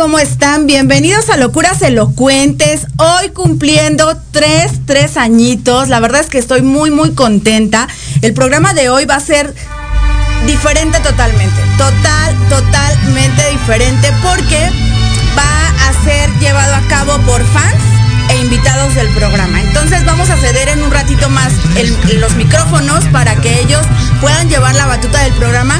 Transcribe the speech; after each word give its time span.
¿Cómo 0.00 0.18
están? 0.18 0.66
Bienvenidos 0.66 1.28
a 1.28 1.36
Locuras 1.36 1.82
Elocuentes. 1.82 2.86
Hoy 2.96 3.28
cumpliendo 3.34 4.16
tres, 4.30 4.80
tres 4.86 5.18
añitos. 5.18 5.90
La 5.90 6.00
verdad 6.00 6.22
es 6.22 6.28
que 6.28 6.38
estoy 6.38 6.62
muy, 6.62 6.90
muy 6.90 7.12
contenta. 7.12 7.86
El 8.22 8.32
programa 8.32 8.72
de 8.72 8.88
hoy 8.88 9.04
va 9.04 9.16
a 9.16 9.20
ser 9.20 9.54
diferente 10.46 10.98
totalmente. 11.00 11.60
Total, 11.76 12.34
totalmente 12.48 13.50
diferente 13.50 14.08
porque 14.22 14.70
va 15.36 15.88
a 15.90 15.92
ser 16.02 16.30
llevado 16.40 16.76
a 16.76 16.80
cabo 16.88 17.18
por 17.26 17.44
fans 17.48 17.82
e 18.30 18.40
invitados 18.40 18.94
del 18.94 19.08
programa. 19.08 19.60
Entonces 19.60 20.02
vamos 20.06 20.30
a 20.30 20.36
ceder 20.38 20.70
en 20.70 20.82
un 20.82 20.90
ratito 20.90 21.28
más 21.28 21.52
los 22.18 22.34
micrófonos 22.36 23.04
para 23.12 23.36
que 23.36 23.60
ellos 23.60 23.84
puedan 24.22 24.48
llevar 24.48 24.74
la 24.76 24.86
batuta 24.86 25.24
del 25.24 25.34
programa. 25.34 25.78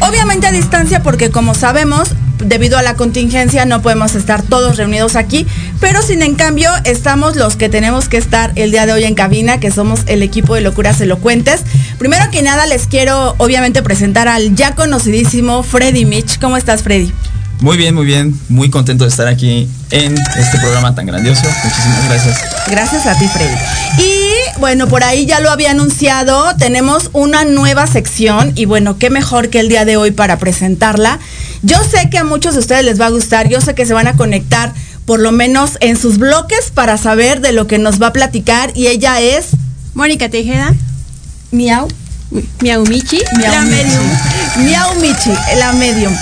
Obviamente 0.00 0.46
a 0.46 0.52
distancia 0.52 1.02
porque 1.02 1.30
como 1.30 1.54
sabemos 1.54 2.10
debido 2.44 2.78
a 2.78 2.82
la 2.82 2.94
contingencia 2.94 3.64
no 3.64 3.82
podemos 3.82 4.14
estar 4.14 4.42
todos 4.42 4.76
reunidos 4.76 5.16
aquí, 5.16 5.46
pero 5.80 6.02
sin 6.02 6.22
en 6.22 6.34
cambio 6.34 6.70
estamos 6.84 7.36
los 7.36 7.56
que 7.56 7.68
tenemos 7.68 8.08
que 8.08 8.16
estar 8.16 8.52
el 8.56 8.70
día 8.70 8.86
de 8.86 8.92
hoy 8.92 9.04
en 9.04 9.14
cabina, 9.14 9.60
que 9.60 9.70
somos 9.70 10.00
el 10.06 10.22
equipo 10.22 10.54
de 10.54 10.60
Locuras 10.60 11.00
Elocuentes. 11.00 11.62
Primero 11.98 12.30
que 12.30 12.42
nada 12.42 12.66
les 12.66 12.86
quiero 12.86 13.34
obviamente 13.38 13.82
presentar 13.82 14.28
al 14.28 14.54
ya 14.54 14.74
conocidísimo 14.74 15.62
Freddy 15.62 16.04
Mitch. 16.04 16.38
¿Cómo 16.38 16.56
estás 16.56 16.82
Freddy? 16.82 17.12
Muy 17.62 17.76
bien, 17.76 17.94
muy 17.94 18.04
bien. 18.04 18.38
Muy 18.48 18.70
contento 18.70 19.04
de 19.04 19.10
estar 19.10 19.28
aquí 19.28 19.68
en 19.92 20.18
este 20.36 20.58
programa 20.58 20.96
tan 20.96 21.06
grandioso. 21.06 21.42
Muchísimas 21.62 22.08
gracias. 22.08 22.40
Gracias 22.68 23.06
a 23.06 23.16
ti, 23.16 23.28
Freddy. 23.28 23.54
Y 23.98 24.58
bueno, 24.58 24.88
por 24.88 25.04
ahí 25.04 25.26
ya 25.26 25.38
lo 25.38 25.48
había 25.48 25.70
anunciado, 25.70 26.56
tenemos 26.56 27.10
una 27.12 27.44
nueva 27.44 27.86
sección 27.86 28.52
y 28.56 28.64
bueno, 28.64 28.98
qué 28.98 29.10
mejor 29.10 29.48
que 29.48 29.60
el 29.60 29.68
día 29.68 29.84
de 29.84 29.96
hoy 29.96 30.10
para 30.10 30.38
presentarla. 30.38 31.20
Yo 31.62 31.76
sé 31.84 32.10
que 32.10 32.18
a 32.18 32.24
muchos 32.24 32.54
de 32.54 32.60
ustedes 32.60 32.84
les 32.84 33.00
va 33.00 33.06
a 33.06 33.10
gustar, 33.10 33.48
yo 33.48 33.60
sé 33.60 33.74
que 33.74 33.86
se 33.86 33.94
van 33.94 34.08
a 34.08 34.16
conectar 34.16 34.72
por 35.04 35.20
lo 35.20 35.32
menos 35.32 35.78
en 35.80 35.96
sus 35.96 36.18
bloques 36.18 36.70
para 36.72 36.96
saber 36.96 37.40
de 37.40 37.52
lo 37.52 37.66
que 37.66 37.78
nos 37.78 38.00
va 38.00 38.08
a 38.08 38.12
platicar 38.12 38.72
y 38.74 38.88
ella 38.88 39.20
es 39.20 39.48
Mónica 39.94 40.28
Tejeda. 40.28 40.74
Miau. 41.50 41.88
Miau 42.60 42.84
Michi. 42.86 43.20
Miau 43.36 43.52
la 43.52 43.62
medium. 43.62 44.04
Miau 44.64 44.94
Michi, 45.00 45.32
la 45.58 45.72
medium. 45.74 46.12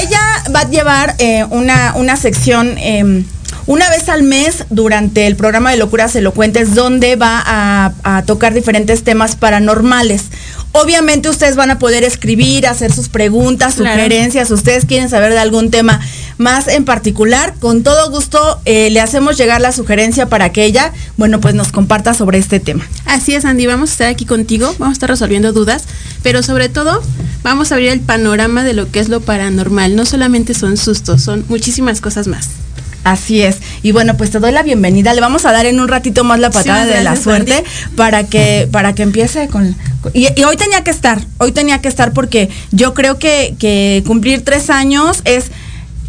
Ella 0.00 0.20
va 0.54 0.60
a 0.60 0.68
llevar 0.68 1.14
eh, 1.18 1.44
una, 1.50 1.94
una 1.94 2.16
sección 2.16 2.76
eh, 2.78 3.24
una 3.66 3.90
vez 3.90 4.08
al 4.08 4.22
mes 4.22 4.64
durante 4.70 5.26
el 5.26 5.36
programa 5.36 5.70
de 5.70 5.76
Locuras 5.76 6.16
Elocuentes 6.16 6.74
donde 6.74 7.16
va 7.16 7.42
a, 7.44 7.92
a, 8.02 8.22
tocar 8.22 8.54
diferentes 8.54 9.04
temas 9.04 9.36
paranormales. 9.36 10.24
Obviamente 10.72 11.28
ustedes 11.28 11.56
van 11.56 11.70
a 11.70 11.78
poder 11.78 12.04
escribir, 12.04 12.66
hacer 12.66 12.92
sus 12.92 13.08
preguntas, 13.08 13.74
Claro. 13.76 13.96
sugerencias, 13.96 14.50
ustedes 14.50 14.84
quieren 14.84 15.08
saber 15.08 15.32
de 15.32 15.38
algún 15.38 15.70
tema 15.70 16.00
más 16.36 16.68
en 16.68 16.84
particular, 16.84 17.54
con 17.58 17.82
todo 17.82 18.10
gusto 18.10 18.60
eh, 18.64 18.90
le 18.90 19.00
hacemos 19.00 19.36
llegar 19.36 19.60
la 19.60 19.72
sugerencia 19.72 20.26
para 20.26 20.52
que 20.52 20.64
ella, 20.64 20.92
bueno, 21.16 21.40
pues 21.40 21.54
nos 21.54 21.72
comparta 21.72 22.14
sobre 22.14 22.38
este 22.38 22.60
tema. 22.60 22.86
Así 23.06 23.34
es, 23.34 23.44
Andy, 23.44 23.66
vamos 23.66 23.90
a 23.90 23.92
estar 23.92 24.06
aquí 24.08 24.24
contigo, 24.24 24.72
vamos 24.78 24.92
a 24.92 24.96
estar 24.98 25.08
resolviendo 25.10 25.52
dudas, 25.52 25.84
pero 26.22 26.42
sobre 26.44 26.68
todo 26.68 27.02
vamos 27.42 27.72
a 27.72 27.74
abrir 27.74 27.90
el 27.90 28.00
panorama 28.00 28.62
de 28.62 28.74
lo 28.74 28.90
que 28.90 29.00
es 29.00 29.08
lo 29.08 29.20
paranormal. 29.20 29.96
No 29.96 30.04
solamente 30.06 30.54
son 30.54 30.76
sustos, 30.76 31.22
son 31.22 31.44
muchísimas 31.48 32.00
cosas 32.00 32.28
más. 32.28 32.50
Así 33.10 33.42
es. 33.42 33.58
Y 33.82 33.92
bueno, 33.92 34.16
pues 34.16 34.30
te 34.30 34.38
doy 34.38 34.52
la 34.52 34.62
bienvenida. 34.62 35.14
Le 35.14 35.20
vamos 35.20 35.44
a 35.46 35.52
dar 35.52 35.66
en 35.66 35.80
un 35.80 35.88
ratito 35.88 36.24
más 36.24 36.38
la 36.40 36.50
patada 36.50 36.84
Sí, 36.84 36.90
de 36.92 37.02
la 37.02 37.16
suerte 37.16 37.54
Andy. 37.54 37.68
para 37.96 38.24
que 38.24 38.68
para 38.72 38.94
que 38.94 39.02
empiece 39.02 39.48
con 39.48 39.74
y, 40.14 40.28
y 40.38 40.44
hoy 40.44 40.56
tenía 40.56 40.84
que 40.84 40.90
estar, 40.90 41.20
hoy 41.38 41.52
tenía 41.52 41.80
que 41.80 41.88
estar 41.88 42.12
porque 42.12 42.48
yo 42.70 42.94
creo 42.94 43.18
que, 43.18 43.54
que 43.58 44.02
cumplir 44.06 44.44
tres 44.44 44.70
años 44.70 45.22
es 45.24 45.46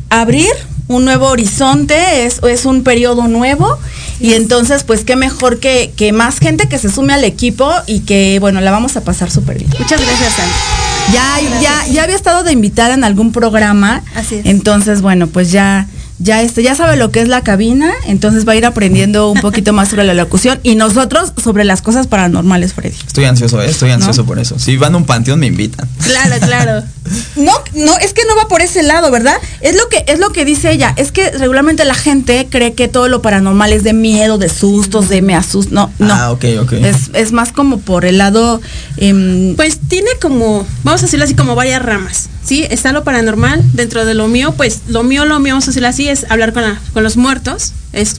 abrir 0.10 0.50
un 0.88 1.06
nuevo 1.06 1.28
horizonte, 1.28 2.26
es, 2.26 2.40
es 2.44 2.66
un 2.66 2.84
periodo 2.84 3.28
nuevo 3.28 3.78
y 4.20 4.34
entonces 4.34 4.84
pues 4.84 5.04
qué 5.04 5.16
mejor 5.16 5.60
que, 5.60 5.92
que 5.96 6.12
más 6.12 6.40
gente 6.40 6.68
que 6.68 6.78
se 6.80 6.90
sume 6.90 7.14
al 7.14 7.24
equipo 7.24 7.72
y 7.88 8.02
que 8.02 8.38
bueno, 8.40 8.60
la 8.60 8.72
vamos 8.72 8.98
a 8.98 9.02
pasar 9.02 9.30
súper 9.32 9.58
bien. 9.60 9.70
Muchas 9.80 10.02
gracias, 10.02 10.34
Andy. 10.40 11.14
Ya, 11.14 11.60
ya, 11.62 11.88
ya 11.94 12.04
había 12.04 12.16
estado 12.16 12.44
de 12.44 12.52
invitada 12.52 12.94
en 12.94 13.04
algún 13.04 13.32
programa. 13.32 14.04
Así 14.16 14.36
es. 14.36 14.46
Entonces, 14.46 15.02
bueno, 15.02 15.26
pues 15.28 15.52
ya, 15.52 15.88
ya 16.20 16.42
este, 16.42 16.62
ya 16.64 16.76
sabe 16.76 16.98
lo 16.98 17.12
que 17.12 17.22
es 17.22 17.28
la 17.28 17.44
cabina, 17.44 17.92
entonces 18.06 18.48
va 18.48 18.52
a 18.52 18.56
ir 18.56 18.66
aprendiendo 18.66 19.32
un 19.32 19.40
poquito 19.40 19.74
más 19.74 19.90
sobre 19.90 20.04
la 20.04 20.14
locución 20.14 20.60
y 20.64 20.76
nosotros 20.76 21.34
sobre 21.42 21.64
las 21.64 21.82
cosas 21.82 22.08
paranormales, 22.08 22.74
Freddy. 22.74 22.96
Estoy 23.08 23.26
ansioso, 23.26 23.62
¿eh? 23.62 23.70
estoy 23.70 23.92
ansioso 23.92 24.22
¿No? 24.22 24.28
por 24.28 24.40
eso. 24.40 24.60
Si 24.60 24.76
van 24.78 24.94
a 24.94 24.98
un 24.98 25.06
panteón 25.06 25.40
me 25.40 25.48
invitan. 25.48 25.88
Claro, 26.04 26.36
claro. 26.46 26.84
No, 27.36 27.52
no, 27.74 27.98
es 27.98 28.14
que 28.14 28.22
no 28.28 28.36
va 28.36 28.48
por 28.48 28.62
ese 28.62 28.84
lado, 28.84 29.10
¿verdad? 29.12 29.36
Es 29.62 29.76
lo 29.76 29.88
que, 29.90 30.04
es 30.08 30.20
lo 30.20 30.32
que 30.32 30.46
dice 30.46 30.72
ella. 30.72 30.94
Es 30.98 31.12
que 31.12 31.32
regularmente 31.32 31.84
la 31.86 31.94
gente 31.96 32.48
cree 32.50 32.74
que 32.74 32.88
todo 32.88 33.08
lo 33.08 33.22
paranormal 33.22 33.74
es 33.74 33.84
de 33.84 33.94
miedo, 33.94 34.38
de 34.38 34.50
sustos, 34.50 35.10
de 35.10 35.22
me 35.22 35.36
asusto. 35.36 35.74
No, 35.74 35.92
no. 36.00 36.14
Ah, 36.14 36.32
ok, 36.32 36.46
ok. 36.62 36.74
Es, 36.74 37.10
es 37.14 37.32
más 37.32 37.52
como 37.52 37.80
por 37.80 38.06
el 38.06 38.18
lado. 38.18 38.62
em, 38.98 39.56
Pues 39.56 39.80
tiene 39.88 40.10
como, 40.22 40.66
vamos 40.84 41.02
a 41.02 41.06
decirlo 41.06 41.26
así, 41.26 41.36
como 41.36 41.56
varias 41.56 41.82
ramas. 41.82 42.30
¿Sí? 42.44 42.66
Está 42.70 42.92
lo 42.92 43.04
paranormal. 43.04 43.62
Dentro 43.74 44.06
de 44.06 44.14
lo 44.14 44.28
mío, 44.28 44.54
pues 44.58 44.80
lo 44.88 45.04
mío, 45.04 45.26
lo 45.26 45.40
mío, 45.40 45.54
vamos 45.54 45.66
a 45.66 45.68
decirlo 45.68 45.88
así, 45.90 46.08
es 46.10 46.26
hablar 46.30 46.54
con, 46.54 46.64
la- 46.64 46.80
con 46.94 47.04
los 47.04 47.18
muertos. 47.18 47.74
Es. 47.94 48.18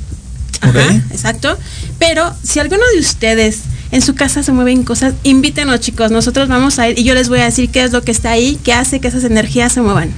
Ajá, 0.62 0.92
exacto. 1.10 1.56
Pero 1.98 2.34
si 2.42 2.58
alguno 2.60 2.82
de 2.94 3.00
ustedes 3.00 3.60
en 3.92 4.02
su 4.02 4.14
casa 4.14 4.42
se 4.42 4.52
mueven 4.52 4.84
cosas, 4.84 5.14
invítenos, 5.22 5.80
chicos. 5.80 6.10
Nosotros 6.10 6.48
vamos 6.48 6.78
a 6.78 6.88
ir 6.88 6.98
y 6.98 7.04
yo 7.04 7.14
les 7.14 7.28
voy 7.28 7.40
a 7.40 7.44
decir 7.44 7.70
qué 7.70 7.82
es 7.82 7.92
lo 7.92 8.02
que 8.02 8.12
está 8.12 8.30
ahí, 8.30 8.58
que 8.62 8.72
hace 8.72 9.00
que 9.00 9.08
esas 9.08 9.24
energías 9.24 9.72
se 9.72 9.80
muevan. 9.80 10.12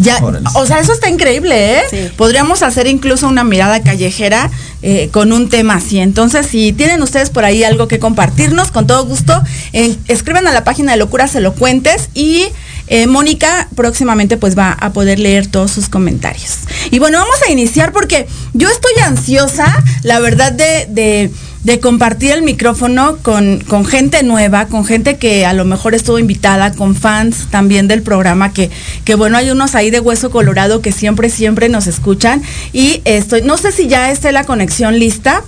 Ya, 0.00 0.20
o 0.54 0.64
sea, 0.64 0.78
eso 0.78 0.92
está 0.92 1.10
increíble, 1.10 1.78
¿eh? 1.78 1.82
Sí. 1.90 1.96
Podríamos 2.16 2.62
hacer 2.62 2.86
incluso 2.86 3.26
una 3.26 3.42
mirada 3.42 3.82
callejera 3.82 4.48
eh, 4.80 5.08
con 5.10 5.32
un 5.32 5.48
tema 5.48 5.74
así. 5.74 5.98
Entonces, 5.98 6.46
si 6.46 6.72
tienen 6.72 7.02
ustedes 7.02 7.30
por 7.30 7.44
ahí 7.44 7.64
algo 7.64 7.88
que 7.88 7.98
compartirnos, 7.98 8.70
con 8.70 8.86
todo 8.86 9.04
gusto, 9.06 9.42
eh, 9.72 9.96
escriban 10.06 10.46
a 10.46 10.52
la 10.52 10.62
página 10.62 10.92
de 10.92 10.98
Locuras 10.98 11.34
Elocuentes 11.34 12.10
y 12.14 12.44
eh, 12.86 13.08
Mónica 13.08 13.68
próximamente 13.74 14.36
pues 14.36 14.56
va 14.56 14.70
a 14.70 14.92
poder 14.92 15.18
leer 15.18 15.48
todos 15.48 15.72
sus 15.72 15.88
comentarios. 15.88 16.58
Y 16.92 17.00
bueno, 17.00 17.18
vamos 17.18 17.36
a 17.48 17.50
iniciar 17.50 17.90
porque 17.90 18.28
yo 18.54 18.68
estoy 18.68 18.92
ansiosa, 19.02 19.82
la 20.04 20.20
verdad, 20.20 20.52
de... 20.52 20.86
de 20.90 21.30
de 21.64 21.80
compartir 21.80 22.30
el 22.32 22.42
micrófono 22.42 23.18
con, 23.22 23.58
con 23.60 23.84
gente 23.84 24.22
nueva, 24.22 24.66
con 24.66 24.84
gente 24.84 25.16
que 25.16 25.44
a 25.44 25.52
lo 25.52 25.64
mejor 25.64 25.94
estuvo 25.94 26.18
invitada, 26.18 26.72
con 26.72 26.94
fans 26.94 27.48
también 27.50 27.88
del 27.88 28.02
programa, 28.02 28.52
que, 28.52 28.70
que 29.04 29.14
bueno, 29.16 29.36
hay 29.36 29.50
unos 29.50 29.74
ahí 29.74 29.90
de 29.90 30.00
hueso 30.00 30.30
colorado 30.30 30.80
que 30.82 30.92
siempre, 30.92 31.30
siempre 31.30 31.68
nos 31.68 31.86
escuchan. 31.86 32.42
Y 32.72 33.02
estoy, 33.04 33.42
no 33.42 33.58
sé 33.58 33.72
si 33.72 33.88
ya 33.88 34.10
esté 34.10 34.32
la 34.32 34.44
conexión 34.44 34.98
lista. 34.98 35.42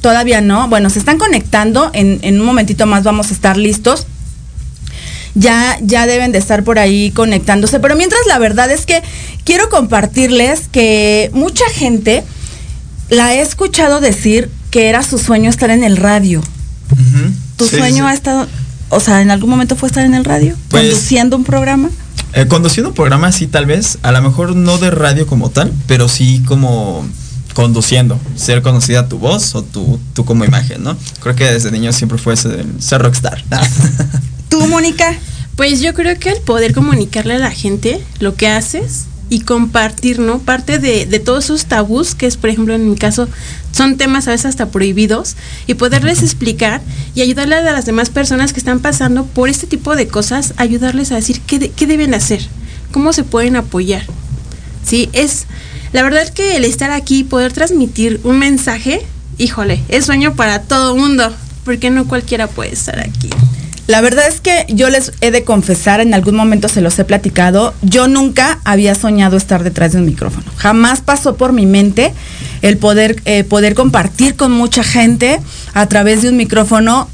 Todavía 0.00 0.40
no. 0.40 0.68
Bueno, 0.68 0.90
se 0.90 0.98
están 0.98 1.18
conectando. 1.18 1.90
En, 1.92 2.18
en 2.22 2.40
un 2.40 2.46
momentito 2.46 2.86
más 2.86 3.04
vamos 3.04 3.30
a 3.30 3.34
estar 3.34 3.56
listos 3.56 4.06
ya, 5.34 5.78
ya 5.82 6.06
deben 6.06 6.32
de 6.32 6.38
estar 6.38 6.64
por 6.64 6.78
ahí 6.78 7.10
conectándose. 7.10 7.80
Pero 7.80 7.96
mientras 7.96 8.26
la 8.26 8.38
verdad 8.38 8.70
es 8.70 8.86
que 8.86 9.02
quiero 9.44 9.68
compartirles 9.68 10.68
que 10.70 11.30
mucha 11.32 11.64
gente 11.70 12.24
la 13.10 13.34
he 13.34 13.40
escuchado 13.40 14.00
decir 14.00 14.50
que 14.70 14.88
era 14.88 15.02
su 15.02 15.18
sueño 15.18 15.50
estar 15.50 15.70
en 15.70 15.84
el 15.84 15.96
radio. 15.96 16.42
¿Tu 17.56 17.66
Sí, 17.68 17.76
sueño 17.76 18.04
sí. 18.04 18.10
ha 18.10 18.14
estado, 18.14 18.46
o 18.88 19.00
sea, 19.00 19.20
en 19.22 19.30
algún 19.30 19.50
momento 19.50 19.76
fue 19.76 19.88
estar 19.88 20.04
en 20.04 20.14
el 20.14 20.24
radio? 20.24 20.56
Pues- 20.68 20.82
conduciendo 20.90 21.36
un 21.36 21.44
programa. 21.44 21.90
Eh, 22.32 22.46
conduciendo 22.48 22.88
un 22.90 22.94
programa 22.96 23.30
sí, 23.30 23.46
tal 23.46 23.66
vez. 23.66 23.98
A 24.02 24.10
lo 24.10 24.20
mejor 24.20 24.56
no 24.56 24.78
de 24.78 24.90
radio 24.90 25.26
como 25.26 25.50
tal, 25.50 25.72
pero 25.86 26.08
sí 26.08 26.42
como 26.46 27.06
conduciendo. 27.54 28.18
Ser 28.34 28.60
conocida 28.62 29.08
tu 29.08 29.18
voz 29.18 29.54
o 29.54 29.62
tu, 29.62 30.00
tú 30.14 30.24
como 30.24 30.44
imagen, 30.44 30.82
¿no? 30.82 30.96
Creo 31.20 31.36
que 31.36 31.44
desde 31.44 31.70
niño 31.70 31.92
siempre 31.92 32.18
fue 32.18 32.34
ese- 32.34 32.64
ser 32.80 33.02
rockstar. 33.02 33.44
¿Tú, 34.48 34.66
Mónica? 34.66 35.14
Pues 35.56 35.80
yo 35.80 35.94
creo 35.94 36.18
que 36.18 36.30
el 36.30 36.40
poder 36.40 36.74
comunicarle 36.74 37.34
a 37.34 37.38
la 37.38 37.52
gente 37.52 38.02
lo 38.18 38.34
que 38.34 38.48
haces 38.48 39.04
y 39.30 39.40
compartir, 39.40 40.18
¿no? 40.18 40.38
Parte 40.38 40.78
de, 40.78 41.06
de 41.06 41.18
todos 41.18 41.44
esos 41.44 41.66
tabús, 41.66 42.14
que 42.14 42.26
es, 42.26 42.36
por 42.36 42.50
ejemplo, 42.50 42.74
en 42.74 42.88
mi 42.90 42.96
caso, 42.96 43.28
son 43.72 43.96
temas 43.96 44.28
a 44.28 44.32
veces 44.32 44.46
hasta 44.46 44.70
prohibidos, 44.70 45.34
y 45.66 45.74
poderles 45.74 46.22
explicar 46.22 46.80
y 47.14 47.22
ayudarle 47.22 47.56
a 47.56 47.62
las 47.72 47.86
demás 47.86 48.10
personas 48.10 48.52
que 48.52 48.60
están 48.60 48.80
pasando 48.80 49.24
por 49.24 49.48
este 49.48 49.66
tipo 49.66 49.96
de 49.96 50.06
cosas, 50.08 50.54
ayudarles 50.58 51.10
a 51.10 51.16
decir 51.16 51.40
qué, 51.46 51.58
de- 51.58 51.70
qué 51.70 51.86
deben 51.86 52.14
hacer, 52.14 52.46
cómo 52.92 53.12
se 53.12 53.24
pueden 53.24 53.56
apoyar. 53.56 54.04
Sí, 54.86 55.08
es, 55.12 55.46
la 55.92 56.02
verdad 56.02 56.28
que 56.28 56.56
el 56.56 56.64
estar 56.64 56.90
aquí, 56.90 57.24
poder 57.24 57.52
transmitir 57.52 58.20
un 58.24 58.38
mensaje, 58.38 59.00
híjole, 59.38 59.82
es 59.88 60.04
sueño 60.04 60.34
para 60.34 60.62
todo 60.62 60.94
mundo, 60.96 61.32
porque 61.64 61.88
no 61.90 62.06
cualquiera 62.06 62.46
puede 62.46 62.72
estar 62.74 63.00
aquí. 63.00 63.30
La 63.86 64.00
verdad 64.00 64.26
es 64.28 64.40
que 64.40 64.64
yo 64.68 64.88
les 64.88 65.12
he 65.20 65.30
de 65.30 65.44
confesar, 65.44 66.00
en 66.00 66.14
algún 66.14 66.34
momento 66.34 66.68
se 66.68 66.80
los 66.80 66.98
he 66.98 67.04
platicado, 67.04 67.74
yo 67.82 68.08
nunca 68.08 68.58
había 68.64 68.94
soñado 68.94 69.36
estar 69.36 69.62
detrás 69.62 69.92
de 69.92 69.98
un 69.98 70.06
micrófono. 70.06 70.46
Jamás 70.56 71.02
pasó 71.02 71.36
por 71.36 71.52
mi 71.52 71.66
mente 71.66 72.14
el 72.62 72.78
poder, 72.78 73.20
eh, 73.26 73.44
poder 73.44 73.74
compartir 73.74 74.36
con 74.36 74.52
mucha 74.52 74.82
gente 74.82 75.38
a 75.74 75.86
través 75.86 76.22
de 76.22 76.30
un 76.30 76.36
micrófono 76.36 77.08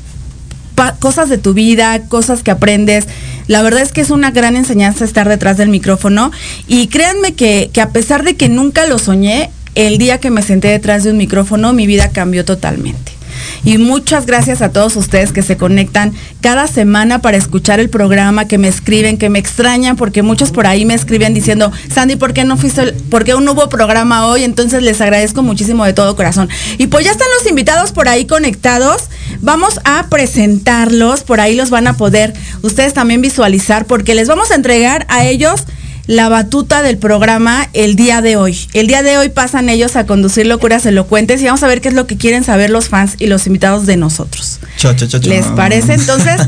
cosas 0.98 1.28
de 1.28 1.38
tu 1.38 1.52
vida, 1.54 2.02
cosas 2.08 2.42
que 2.42 2.50
aprendes. 2.50 3.06
La 3.48 3.62
verdad 3.62 3.82
es 3.82 3.92
que 3.92 4.00
es 4.00 4.10
una 4.10 4.30
gran 4.30 4.56
enseñanza 4.56 5.04
estar 5.04 5.28
detrás 5.28 5.56
del 5.56 5.68
micrófono 5.68 6.30
y 6.68 6.86
créanme 6.86 7.34
que 7.34 7.70
a 7.82 7.90
pesar 7.90 8.22
de 8.22 8.36
que 8.36 8.48
nunca 8.48 8.86
lo 8.86 8.98
soñé, 8.98 9.50
el 9.74 9.98
día 9.98 10.18
que 10.18 10.30
me 10.30 10.42
senté 10.42 10.68
detrás 10.68 11.04
de 11.04 11.10
un 11.10 11.16
micrófono 11.16 11.72
mi 11.72 11.86
vida 11.86 12.10
cambió 12.10 12.44
totalmente. 12.44 13.19
Y 13.64 13.78
muchas 13.78 14.26
gracias 14.26 14.62
a 14.62 14.70
todos 14.70 14.96
ustedes 14.96 15.32
que 15.32 15.42
se 15.42 15.56
conectan 15.56 16.12
cada 16.40 16.66
semana 16.66 17.20
para 17.20 17.36
escuchar 17.36 17.80
el 17.80 17.90
programa, 17.90 18.46
que 18.46 18.58
me 18.58 18.68
escriben, 18.68 19.18
que 19.18 19.28
me 19.28 19.38
extrañan, 19.38 19.96
porque 19.96 20.22
muchos 20.22 20.50
por 20.50 20.66
ahí 20.66 20.84
me 20.84 20.94
escriben 20.94 21.34
diciendo, 21.34 21.72
Sandy, 21.92 22.16
¿por 22.16 22.32
qué 22.32 22.44
no 22.44 22.56
fuiste, 22.56 22.92
por 23.10 23.24
qué 23.24 23.32
no 23.32 23.52
hubo 23.52 23.68
programa 23.68 24.26
hoy? 24.26 24.44
Entonces 24.44 24.82
les 24.82 25.00
agradezco 25.00 25.42
muchísimo 25.42 25.84
de 25.84 25.92
todo 25.92 26.16
corazón. 26.16 26.48
Y 26.78 26.86
pues 26.86 27.04
ya 27.04 27.10
están 27.10 27.28
los 27.38 27.48
invitados 27.48 27.92
por 27.92 28.08
ahí 28.08 28.26
conectados. 28.26 29.04
Vamos 29.40 29.80
a 29.84 30.06
presentarlos, 30.08 31.22
por 31.22 31.40
ahí 31.40 31.54
los 31.54 31.70
van 31.70 31.86
a 31.86 31.96
poder 31.96 32.32
ustedes 32.62 32.94
también 32.94 33.20
visualizar, 33.20 33.86
porque 33.86 34.14
les 34.14 34.28
vamos 34.28 34.50
a 34.50 34.54
entregar 34.54 35.06
a 35.08 35.24
ellos 35.24 35.64
la 36.10 36.28
batuta 36.28 36.82
del 36.82 36.98
programa 36.98 37.68
el 37.72 37.94
día 37.94 38.20
de 38.20 38.34
hoy. 38.34 38.58
El 38.72 38.88
día 38.88 39.04
de 39.04 39.16
hoy 39.16 39.28
pasan 39.28 39.68
ellos 39.68 39.94
a 39.94 40.06
conducir 40.06 40.44
locuras 40.44 40.84
elocuentes 40.84 41.40
y 41.40 41.44
vamos 41.44 41.62
a 41.62 41.68
ver 41.68 41.80
qué 41.80 41.86
es 41.86 41.94
lo 41.94 42.08
que 42.08 42.16
quieren 42.16 42.42
saber 42.42 42.68
los 42.68 42.88
fans 42.88 43.14
y 43.20 43.28
los 43.28 43.46
invitados 43.46 43.86
de 43.86 43.96
nosotros. 43.96 44.58
Cho, 44.76 44.92
cho, 44.94 45.06
cho, 45.06 45.20
cho. 45.20 45.28
¿Les 45.28 45.46
parece? 45.46 45.94
Entonces, 45.94 46.40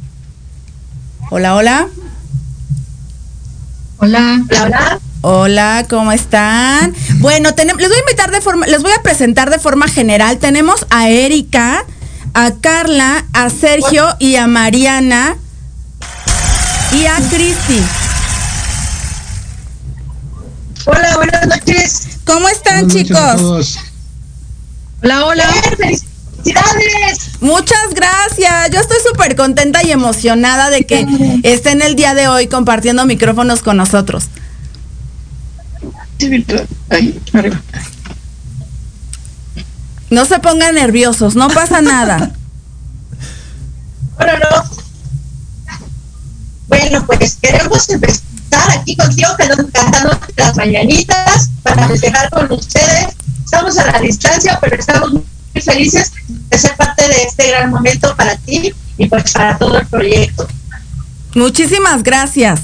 hola, 1.30 1.54
hola. 1.54 1.88
Hola. 3.98 4.42
Hola. 4.62 5.00
Hola, 5.20 5.86
¿cómo 5.90 6.12
están? 6.12 6.94
Bueno, 7.16 7.50
les 7.54 7.76
voy 7.76 7.96
a 7.96 8.00
invitar 8.00 8.30
de 8.30 8.40
forma, 8.40 8.66
les 8.66 8.80
voy 8.80 8.92
a 8.98 9.02
presentar 9.02 9.50
de 9.50 9.58
forma 9.58 9.86
general. 9.86 10.38
Tenemos 10.38 10.86
a 10.88 11.10
Erika, 11.10 11.84
a 12.32 12.52
Carla, 12.52 13.26
a 13.34 13.50
Sergio 13.50 14.16
y 14.18 14.36
a 14.36 14.46
Mariana 14.46 15.36
y 16.92 17.04
a 17.04 17.16
Cristi. 17.28 17.82
Hola, 20.86 21.16
buenas 21.16 21.46
noches. 21.48 22.08
¿Cómo 22.24 22.48
están, 22.48 22.86
Buenas 22.86 22.94
noches 22.94 23.00
a 23.00 23.04
chicos? 23.04 23.36
todos. 23.42 23.78
Hola, 25.02 25.26
hola. 25.26 25.44
¡Felicidades! 25.76 27.30
Muchas 27.40 27.92
gracias. 27.94 28.70
Yo 28.70 28.80
estoy 28.80 28.98
súper 29.06 29.34
contenta 29.36 29.82
y 29.84 29.90
emocionada 29.90 30.70
de 30.70 30.86
que 30.86 31.04
estén 31.42 31.82
el 31.82 31.96
día 31.96 32.14
de 32.14 32.28
hoy 32.28 32.46
compartiendo 32.46 33.04
micrófonos 33.04 33.62
con 33.62 33.76
nosotros. 33.76 34.26
Ahí, 36.88 37.20
arriba. 37.32 37.60
No 40.08 40.24
se 40.24 40.38
pongan 40.38 40.76
nerviosos, 40.76 41.34
no 41.34 41.48
pasa 41.48 41.82
nada. 41.82 42.30
Bueno, 44.18 44.32
no. 44.38 44.64
Bueno, 46.68 47.04
pues 47.04 47.36
queremos 47.36 47.86
empezar 47.90 48.25
aquí 48.70 48.96
contigo 48.96 49.28
cantando 49.38 50.18
las 50.36 50.56
mañanitas 50.56 51.50
para 51.62 51.88
festejar 51.88 52.30
con 52.30 52.52
ustedes. 52.52 53.16
Estamos 53.44 53.78
a 53.78 53.92
la 53.92 54.00
distancia, 54.00 54.58
pero 54.60 54.76
estamos 54.76 55.12
muy 55.12 55.62
felices 55.62 56.12
de 56.28 56.58
ser 56.58 56.76
parte 56.76 57.08
de 57.08 57.22
este 57.24 57.48
gran 57.48 57.70
momento 57.70 58.14
para 58.16 58.36
ti 58.36 58.72
y 58.98 59.06
pues 59.06 59.32
para 59.32 59.56
todo 59.58 59.78
el 59.78 59.86
proyecto. 59.86 60.46
Muchísimas 61.34 62.02
gracias. 62.02 62.60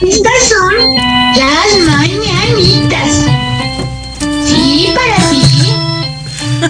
Estas 0.00 0.48
son 0.48 0.94
las 1.36 1.78
mañanitas. 1.86 3.10
Sí, 4.46 4.94
para 4.94 5.30
ti. 5.30 5.42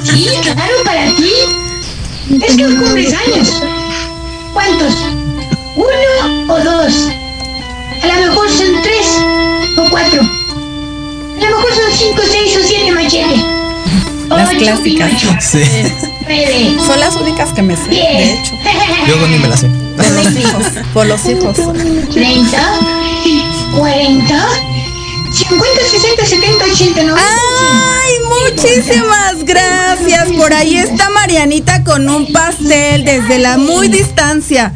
Sí, 0.05 0.29
claro, 0.43 0.75
para 0.85 1.07
ti. 1.17 1.33
Es 2.43 2.57
que 2.57 2.65
hoy 2.65 2.77
cumples 2.77 3.15
años. 3.15 3.63
¿Cuántos? 4.53 4.95
¿Uno 5.77 6.36
o 6.57 6.65
dos? 6.65 6.95
A 8.03 8.07
lo 8.07 8.27
mejor 8.29 8.49
son 8.51 8.83
tres 8.83 9.07
o 9.77 9.91
cuatro. 9.91 10.21
A 10.23 11.45
lo 11.51 11.57
mejor 11.57 11.71
son 11.75 11.93
cinco, 11.97 12.23
seis 12.31 12.57
o 12.57 12.67
siete 12.67 12.93
machete. 12.93 13.37
Las 14.29 14.49
Ocho, 14.51 14.59
clásicas. 14.59 15.11
Sí. 15.41 15.63
Nueve. 16.23 16.77
Son 16.85 16.99
las 16.99 17.15
únicas 17.15 17.53
que 17.53 17.63
me 17.63 17.77
sé, 17.77 17.83
de 17.85 17.91
Diez. 17.91 18.41
hecho. 18.41 18.55
Yo 19.07 19.27
ni 19.29 19.39
me 19.39 19.49
la 19.49 19.57
sé. 19.57 19.69
Por 19.97 20.11
los 20.11 20.37
hijos. 20.37 20.65
Por 20.93 21.07
los 21.07 21.25
hijos. 21.27 21.57
30, 22.13 22.59
40, 23.77 24.49
50, 25.33 25.67
60, 25.91 26.27
70, 26.27 26.65
80, 26.65 27.03
90. 27.05 27.23
¡Ay, 27.23 28.13
muchísimas 28.51 29.45
gracias! 29.45 30.29
Por 30.37 30.53
ahí 30.53 30.77
está 30.79 31.09
Marianita 31.11 31.85
con 31.85 32.09
un 32.09 32.33
pastel 32.33 33.05
desde 33.05 33.39
la 33.39 33.59
muy 33.59 33.89
distancia. 33.89 34.73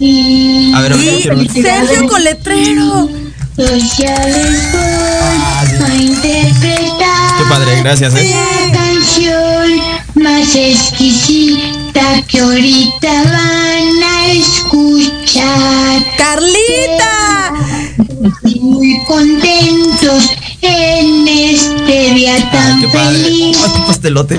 Y 0.00 0.72
A 0.74 0.80
ver, 0.80 0.92
a 0.92 0.96
ver, 0.96 1.04
Y 1.14 1.20
quiero 1.22 1.36
ver. 1.36 1.50
Sergio 1.50 2.08
con 2.08 2.24
letrero. 2.24 3.08
pues 3.56 3.96
ya 3.98 4.16
les 4.26 4.72
voy 4.72 4.80
Ah, 4.82 5.64
sí. 5.68 5.82
a 5.84 5.94
interpretar 5.94 7.36
Qué 7.38 7.44
padre, 7.48 7.80
gracias, 7.82 8.14
eh. 8.14 8.34
la 8.34 8.78
canción 8.78 9.80
más 10.14 10.54
exquisita 10.54 12.22
que 12.28 12.40
ahorita 12.40 13.12
van 13.24 14.02
a 14.02 14.26
escuchar. 14.32 16.04
¡Carlita! 16.16 17.52
Muy 18.60 18.98
contentos 19.06 20.30
en 20.62 21.28
este 21.28 22.14
día 22.14 22.34
Ay, 22.36 22.48
tan 22.52 22.80
qué 22.80 22.88
padre. 22.88 23.22
feliz. 23.24 23.56
Qué 23.58 23.80
pastelote. 23.86 24.38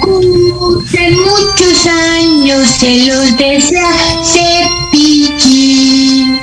Cumplen 0.00 1.14
muchos 1.20 1.86
años, 1.86 2.68
se 2.78 3.06
los 3.06 3.36
desea 3.36 3.90
Cepillín. 4.90 6.38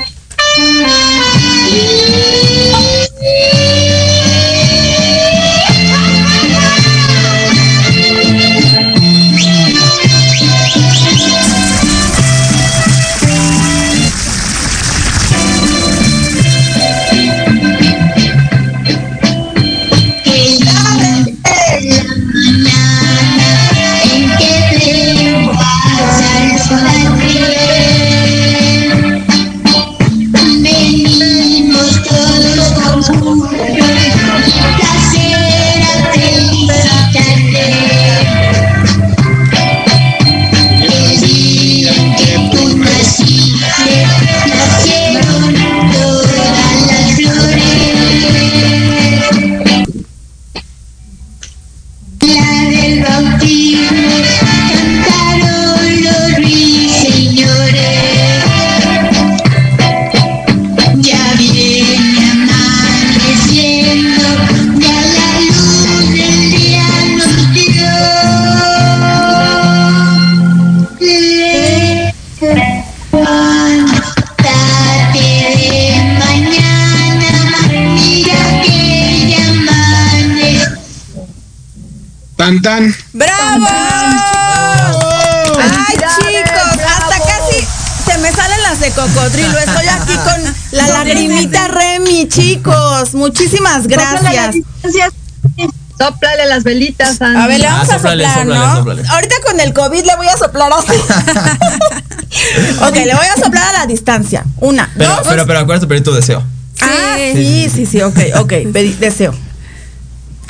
Las 96.56 96.64
velitas, 96.64 97.20
Andy. 97.20 97.40
A 97.40 97.46
ver, 97.46 97.60
le 97.60 97.66
Ah, 97.66 97.72
vamos 97.74 97.90
a 97.90 97.94
sóplale, 97.96 98.24
soplar, 98.24 98.46
¿no? 98.46 99.10
Ahorita 99.12 99.34
con 99.46 99.60
el 99.60 99.72
COVID 99.74 100.04
le 100.04 100.16
voy 100.16 100.26
a 100.26 100.36
soplar 100.36 100.72
así. 100.72 100.96
ok, 102.82 102.94
le 102.94 103.14
voy 103.14 103.26
a 103.26 103.34
soplar 103.42 103.74
a 103.74 103.78
la 103.80 103.86
distancia. 103.86 104.44
Una, 104.58 104.90
Pero, 104.96 105.10
dos. 105.16 105.26
pero, 105.28 105.46
pero 105.46 105.58
acuérdate 105.60 105.86
pedir 105.86 106.02
tu 106.02 106.12
deseo. 106.12 106.42
Ah, 106.80 107.16
sí, 107.18 107.70
sí, 107.74 107.84
sí, 107.86 108.00
ok, 108.02 108.18
ok. 108.36 108.48
Pedí, 108.72 108.92
deseo. 108.94 109.34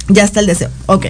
Ya 0.08 0.22
está 0.24 0.40
el 0.40 0.46
deseo. 0.46 0.70
Ok. 0.86 1.06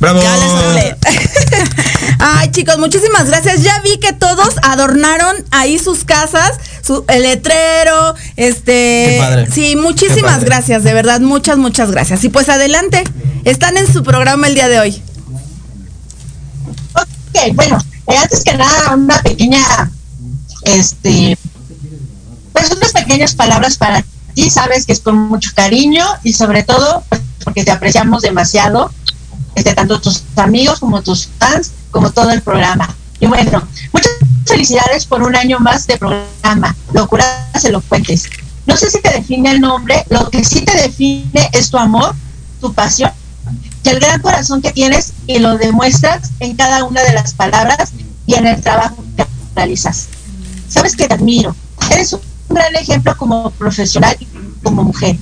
¡Bravo! 0.00 0.20
Ya 0.20 0.36
le 0.36 0.48
soplé. 0.48 0.96
Ay, 2.18 2.50
chicos, 2.50 2.76
muchísimas 2.78 3.26
gracias. 3.28 3.62
Ya 3.62 3.80
vi 3.82 3.98
que 3.98 4.12
todos 4.12 4.54
adornaron 4.62 5.36
ahí 5.52 5.78
sus 5.78 6.04
casas, 6.04 6.52
su 6.82 7.04
el 7.08 7.22
letrero, 7.22 8.14
este. 8.36 9.06
Qué 9.12 9.16
padre. 9.20 9.46
Sí, 9.50 9.74
Qué 9.74 9.76
muchísimas 9.76 10.34
padre. 10.34 10.46
gracias, 10.46 10.84
de 10.84 10.92
verdad, 10.92 11.20
muchas, 11.20 11.56
muchas 11.58 11.90
gracias. 11.90 12.24
Y 12.24 12.28
pues 12.28 12.48
adelante, 12.48 13.04
están 13.44 13.76
en 13.76 13.90
su 13.92 14.02
programa 14.02 14.46
el 14.48 14.54
día 14.54 14.68
de 14.68 14.80
hoy. 14.80 15.02
Ok, 16.94 17.54
bueno, 17.54 17.78
eh, 18.08 18.16
antes 18.16 18.44
que 18.44 18.54
nada, 18.54 18.94
una 18.94 19.20
pequeña, 19.22 19.90
este, 20.64 21.38
pues 22.52 22.70
unas 22.70 22.92
pequeñas 22.92 23.34
palabras 23.34 23.76
para 23.76 24.04
ti, 24.34 24.50
sabes 24.50 24.86
que 24.86 24.92
es 24.92 25.00
con 25.00 25.16
mucho 25.16 25.50
cariño 25.54 26.04
y 26.24 26.32
sobre 26.32 26.62
todo 26.62 27.04
pues, 27.08 27.20
porque 27.44 27.64
te 27.64 27.70
apreciamos 27.70 28.22
demasiado, 28.22 28.90
este, 29.54 29.74
tanto 29.74 30.00
tus 30.00 30.24
amigos 30.36 30.80
como 30.80 31.02
tus 31.02 31.28
fans, 31.38 31.72
como 31.90 32.10
todo 32.10 32.30
el 32.30 32.42
programa. 32.42 32.94
Y 33.20 33.26
bueno, 33.26 33.62
muchas 33.92 34.12
felicidades 34.52 35.06
por 35.06 35.22
un 35.22 35.34
año 35.34 35.58
más 35.60 35.86
de 35.86 35.96
programa, 35.96 36.76
Locuras 36.92 37.64
Elocuentes. 37.64 38.28
No 38.66 38.76
sé 38.76 38.90
si 38.90 39.00
te 39.00 39.10
define 39.10 39.50
el 39.50 39.62
nombre, 39.62 40.04
lo 40.10 40.28
que 40.28 40.44
sí 40.44 40.60
te 40.60 40.76
define 40.76 41.48
es 41.52 41.70
tu 41.70 41.78
amor, 41.78 42.14
tu 42.60 42.70
pasión 42.74 43.10
y 43.82 43.88
el 43.88 43.98
gran 43.98 44.20
corazón 44.20 44.60
que 44.60 44.70
tienes 44.70 45.14
y 45.26 45.38
lo 45.38 45.56
demuestras 45.56 46.32
en 46.40 46.54
cada 46.54 46.84
una 46.84 47.02
de 47.02 47.14
las 47.14 47.32
palabras 47.32 47.92
y 48.26 48.34
en 48.34 48.46
el 48.46 48.60
trabajo 48.60 49.02
que 49.16 49.26
realizas. 49.56 50.08
Sabes 50.68 50.96
que 50.96 51.08
te 51.08 51.14
admiro. 51.14 51.56
Eres 51.90 52.12
un 52.12 52.20
gran 52.50 52.76
ejemplo 52.76 53.16
como 53.16 53.50
profesional 53.52 54.14
y 54.20 54.28
como 54.62 54.84
mujer. 54.84 55.16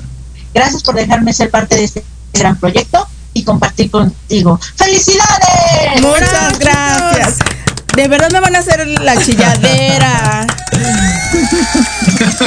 Gracias 0.53 0.83
por 0.83 0.97
dejarme 0.97 1.33
ser 1.33 1.53
parte 1.53 1.77
de 1.77 1.85
este 1.85 2.05
gran 2.33 2.59
proyecto 2.59 3.07
y 3.33 3.45
compartir 3.45 3.93
contigo. 3.93 4.59
¡Felicidades! 4.75 6.03
Muchas 6.03 6.59
gracias. 6.59 7.38
De 8.01 8.09
verdad 8.09 8.31
me 8.33 8.41
van 8.41 8.57
a 8.57 8.61
hacer 8.61 8.87
la 9.03 9.15
chilladera. 9.23 10.47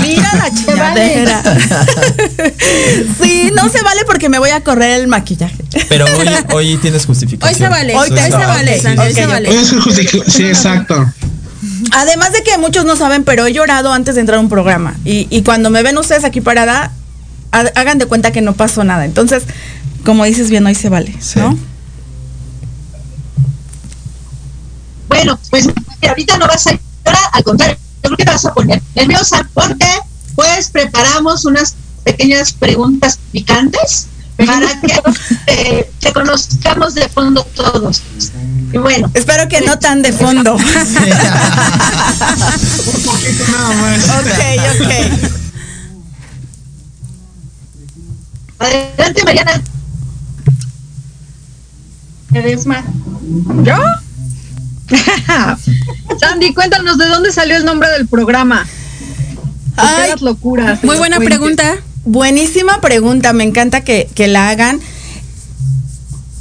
Mira 0.02 0.32
la 0.34 0.50
chilladera. 0.52 1.44
Sí, 3.22 3.52
no 3.56 3.70
se 3.70 3.82
vale 3.84 4.02
porque 4.06 4.30
me 4.30 4.40
voy 4.40 4.50
a 4.50 4.62
correr 4.62 5.00
el 5.00 5.08
maquillaje. 5.08 5.56
Pero 5.90 6.06
hoy, 6.06 6.28
hoy 6.54 6.78
tienes 6.78 7.06
justificación. 7.06 7.54
Hoy 7.54 7.60
se 7.60 7.70
vale. 7.70 7.96
Hoy 7.96 8.10
Hoy, 8.10 8.18
se 8.18 8.30
vale, 8.32 8.82
hoy 9.00 9.14
se 9.14 9.26
vale. 9.28 9.50
Oye, 9.50 9.62
es 9.62 9.70
que 9.70 9.78
justi- 9.80 10.24
Sí, 10.28 10.44
exacto. 10.48 11.06
Además 11.92 12.32
de 12.34 12.42
que 12.42 12.58
muchos 12.58 12.86
no 12.86 12.96
saben, 12.96 13.24
pero 13.24 13.46
he 13.46 13.54
llorado 13.54 13.94
antes 13.94 14.16
de 14.16 14.22
entrar 14.22 14.38
a 14.40 14.42
un 14.42 14.50
programa. 14.50 14.96
Y, 15.06 15.28
y 15.30 15.44
cuando 15.44 15.70
me 15.70 15.84
ven 15.84 15.98
ustedes 16.00 16.24
aquí 16.24 16.42
parada, 16.42 16.92
ha- 17.52 17.72
hagan 17.76 18.00
de 18.00 18.08
cuenta 18.08 18.32
que 18.32 18.42
no 18.42 18.54
pasó 18.54 18.84
nada. 18.84 19.06
Entonces, 19.06 19.44
como 20.04 20.26
dices 20.26 20.50
bien, 20.50 20.66
hoy 20.66 20.74
se 20.74 20.90
vale, 20.90 21.14
Sí. 21.20 21.38
¿no? 21.40 21.56
Bueno, 25.24 25.40
pues 25.50 25.70
ahorita 26.06 26.38
no 26.38 26.48
vas 26.48 26.68
a 26.68 26.72
llorar, 26.72 27.30
al 27.32 27.44
contrario, 27.46 27.78
yo 27.78 28.02
creo 28.02 28.18
que 28.18 28.26
te 28.26 28.32
vas 28.32 28.44
a 28.44 28.54
poner 28.54 28.82
nerviosa 28.94 29.50
porque 29.54 29.88
pues 30.36 30.68
preparamos 30.70 31.46
unas 31.46 31.76
pequeñas 32.04 32.52
preguntas 32.52 33.18
picantes 33.32 34.08
para 34.36 34.82
que 34.82 35.02
eh, 35.48 35.90
te 36.02 36.12
conozcamos 36.12 36.94
de 36.96 37.08
fondo 37.08 37.42
todos. 37.56 38.04
Y 38.74 38.78
bueno, 38.78 39.10
Espero 39.14 39.48
que 39.48 39.62
no 39.62 39.80
tan 39.80 40.02
de 40.02 40.12
fondo. 40.12 40.56
Un 40.58 40.62
poquito 43.06 43.48
nada 43.50 43.76
más. 43.76 44.04
ok, 44.10 44.28
ok. 44.76 44.92
adelante 48.60 49.24
Mariana. 49.24 49.62
Edesma. 52.34 52.84
¿Yo? 53.64 53.78
Sandy, 56.20 56.54
cuéntanos 56.54 56.98
de 56.98 57.06
dónde 57.06 57.32
salió 57.32 57.56
el 57.56 57.66
nombre 57.66 57.90
del 57.90 58.08
programa. 58.08 58.68
¿Por 59.76 59.86
qué 59.86 60.12
Ay, 60.12 60.14
locuras? 60.22 60.84
Muy 60.84 60.98
buena 60.98 61.20
pregunta. 61.20 61.78
Buenísima 62.06 62.82
pregunta, 62.82 63.34
me 63.34 63.44
encanta 63.44 63.82
que, 63.84 64.10
que 64.14 64.28
la 64.28 64.50
hagan. 64.50 64.80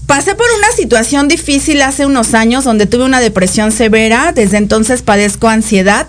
Pasé 0.07 0.35
por 0.35 0.46
una 0.59 0.70
situación 0.76 1.28
difícil 1.28 1.81
hace 1.83 2.05
unos 2.05 2.35
años 2.35 2.64
donde 2.64 2.87
tuve 2.87 3.05
una 3.05 3.20
depresión 3.20 3.72
severa, 3.72 4.33
desde 4.33 4.59
entonces 4.59 5.02
padezco 5.02 5.48
ansiedad, 5.48 6.09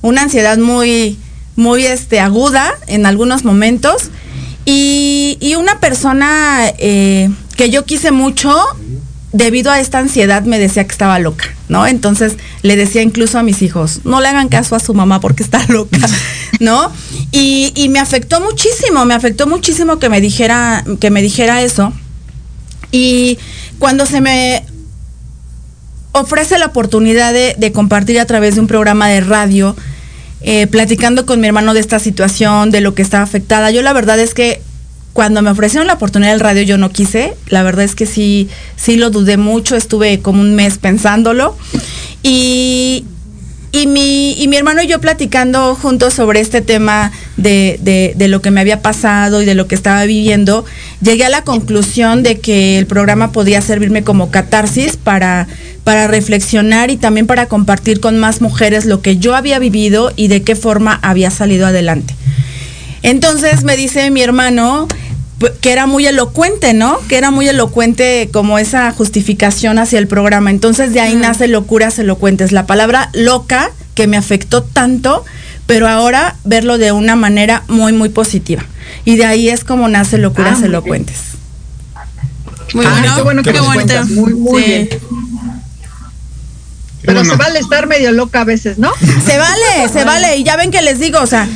una 0.00 0.22
ansiedad 0.22 0.56
muy, 0.56 1.18
muy 1.56 1.84
este, 1.84 2.20
aguda 2.20 2.72
en 2.86 3.04
algunos 3.04 3.44
momentos 3.44 4.10
y, 4.64 5.36
y 5.40 5.56
una 5.56 5.80
persona 5.80 6.72
eh, 6.78 7.30
que 7.56 7.68
yo 7.68 7.84
quise 7.84 8.12
mucho, 8.12 8.56
debido 9.32 9.70
a 9.70 9.80
esta 9.80 9.98
ansiedad 9.98 10.44
me 10.44 10.58
decía 10.58 10.84
que 10.84 10.92
estaba 10.92 11.18
loca, 11.18 11.54
¿no? 11.72 11.86
Entonces 11.86 12.34
le 12.62 12.76
decía 12.76 13.02
incluso 13.02 13.38
a 13.38 13.42
mis 13.42 13.62
hijos, 13.62 14.02
no 14.04 14.20
le 14.20 14.28
hagan 14.28 14.48
caso 14.48 14.76
a 14.76 14.80
su 14.80 14.92
mamá 14.92 15.20
porque 15.20 15.42
está 15.42 15.64
loca, 15.68 15.98
¿no? 16.60 16.92
Y, 17.32 17.72
y 17.74 17.88
me 17.88 17.98
afectó 17.98 18.40
muchísimo, 18.40 19.04
me 19.06 19.14
afectó 19.14 19.46
muchísimo 19.46 19.98
que 19.98 20.10
me 20.10 20.20
dijera, 20.20 20.84
que 21.00 21.10
me 21.10 21.22
dijera 21.22 21.62
eso. 21.62 21.92
Y 22.92 23.38
cuando 23.78 24.04
se 24.04 24.20
me 24.20 24.64
ofrece 26.12 26.58
la 26.58 26.66
oportunidad 26.66 27.32
de, 27.32 27.56
de 27.56 27.72
compartir 27.72 28.20
a 28.20 28.26
través 28.26 28.54
de 28.54 28.60
un 28.60 28.66
programa 28.66 29.08
de 29.08 29.22
radio, 29.22 29.74
eh, 30.42 30.66
platicando 30.66 31.24
con 31.24 31.40
mi 31.40 31.46
hermano 31.46 31.72
de 31.72 31.80
esta 31.80 31.98
situación, 31.98 32.70
de 32.70 32.82
lo 32.82 32.94
que 32.94 33.00
estaba 33.00 33.24
afectada, 33.24 33.70
yo 33.70 33.80
la 33.80 33.94
verdad 33.94 34.18
es 34.20 34.34
que 34.34 34.60
cuando 35.12 35.42
me 35.42 35.50
ofrecieron 35.50 35.86
la 35.86 35.94
oportunidad 35.94 36.30
del 36.32 36.40
radio 36.40 36.62
yo 36.62 36.78
no 36.78 36.90
quise, 36.90 37.34
la 37.48 37.62
verdad 37.62 37.84
es 37.84 37.94
que 37.94 38.06
sí, 38.06 38.48
sí 38.76 38.96
lo 38.96 39.10
dudé 39.10 39.36
mucho, 39.36 39.76
estuve 39.76 40.20
como 40.20 40.40
un 40.40 40.54
mes 40.54 40.78
pensándolo. 40.78 41.56
Y, 42.22 43.04
y 43.72 43.86
mi, 43.86 44.32
y 44.40 44.48
mi 44.48 44.56
hermano 44.56 44.82
y 44.82 44.86
yo 44.86 45.00
platicando 45.00 45.74
juntos 45.74 46.14
sobre 46.14 46.40
este 46.40 46.60
tema 46.60 47.10
de, 47.36 47.78
de- 48.16 48.28
lo 48.28 48.40
que 48.40 48.50
me 48.50 48.60
había 48.60 48.80
pasado 48.80 49.42
y 49.42 49.44
de 49.44 49.54
lo 49.54 49.66
que 49.66 49.74
estaba 49.74 50.04
viviendo, 50.04 50.64
llegué 51.02 51.24
a 51.24 51.30
la 51.30 51.42
conclusión 51.44 52.22
de 52.22 52.38
que 52.38 52.78
el 52.78 52.86
programa 52.86 53.32
podía 53.32 53.60
servirme 53.60 54.04
como 54.04 54.30
catarsis 54.30 54.96
para, 54.96 55.46
para 55.84 56.06
reflexionar 56.06 56.90
y 56.90 56.96
también 56.96 57.26
para 57.26 57.46
compartir 57.46 58.00
con 58.00 58.18
más 58.18 58.40
mujeres 58.40 58.84
lo 58.86 59.02
que 59.02 59.16
yo 59.18 59.34
había 59.34 59.58
vivido 59.58 60.12
y 60.16 60.28
de 60.28 60.42
qué 60.42 60.54
forma 60.56 60.98
había 61.02 61.30
salido 61.30 61.66
adelante. 61.66 62.14
Entonces 63.02 63.64
me 63.64 63.76
dice 63.76 64.10
mi 64.10 64.22
hermano 64.22 64.86
que 65.60 65.72
era 65.72 65.86
muy 65.86 66.06
elocuente, 66.06 66.74
¿no? 66.74 66.98
Que 67.08 67.16
era 67.18 67.30
muy 67.30 67.48
elocuente 67.48 68.28
como 68.32 68.58
esa 68.58 68.90
justificación 68.92 69.78
hacia 69.78 69.98
el 69.98 70.06
programa. 70.08 70.50
Entonces 70.50 70.92
de 70.92 71.00
ahí 71.00 71.14
nace 71.16 71.48
locuras 71.48 71.98
elocuentes. 71.98 72.52
La 72.52 72.66
palabra 72.66 73.10
loca 73.12 73.70
que 73.94 74.06
me 74.06 74.16
afectó 74.16 74.62
tanto, 74.62 75.24
pero 75.66 75.88
ahora 75.88 76.36
verlo 76.44 76.78
de 76.78 76.92
una 76.92 77.16
manera 77.16 77.62
muy, 77.68 77.92
muy 77.92 78.08
positiva. 78.08 78.64
Y 79.04 79.16
de 79.16 79.24
ahí 79.24 79.48
es 79.48 79.64
como 79.64 79.88
nace 79.88 80.18
locuras 80.18 80.60
Ah, 80.62 80.66
elocuentes. 80.66 81.16
Muy 82.74 82.86
Ah, 82.86 82.90
bueno. 83.00 83.14
qué 83.16 83.22
bueno 83.22 83.42
que 83.42 83.52
qué 83.52 83.60
bonito. 83.60 83.74
cuentas. 83.74 84.08
Muy, 84.10 84.34
muy 84.34 84.62
Sí. 84.62 84.68
bien. 84.68 84.88
Pero 87.02 87.14
bueno. 87.18 87.30
se 87.32 87.36
vale 87.36 87.58
estar 87.58 87.86
medio 87.88 88.12
loca 88.12 88.42
a 88.42 88.44
veces, 88.44 88.78
¿no? 88.78 88.92
Se 89.26 89.36
vale, 89.36 89.88
se 89.92 90.04
vale. 90.04 90.36
Y 90.36 90.44
ya 90.44 90.56
ven 90.56 90.70
que 90.70 90.82
les 90.82 91.00
digo, 91.00 91.18
o 91.20 91.26
sea, 91.26 91.48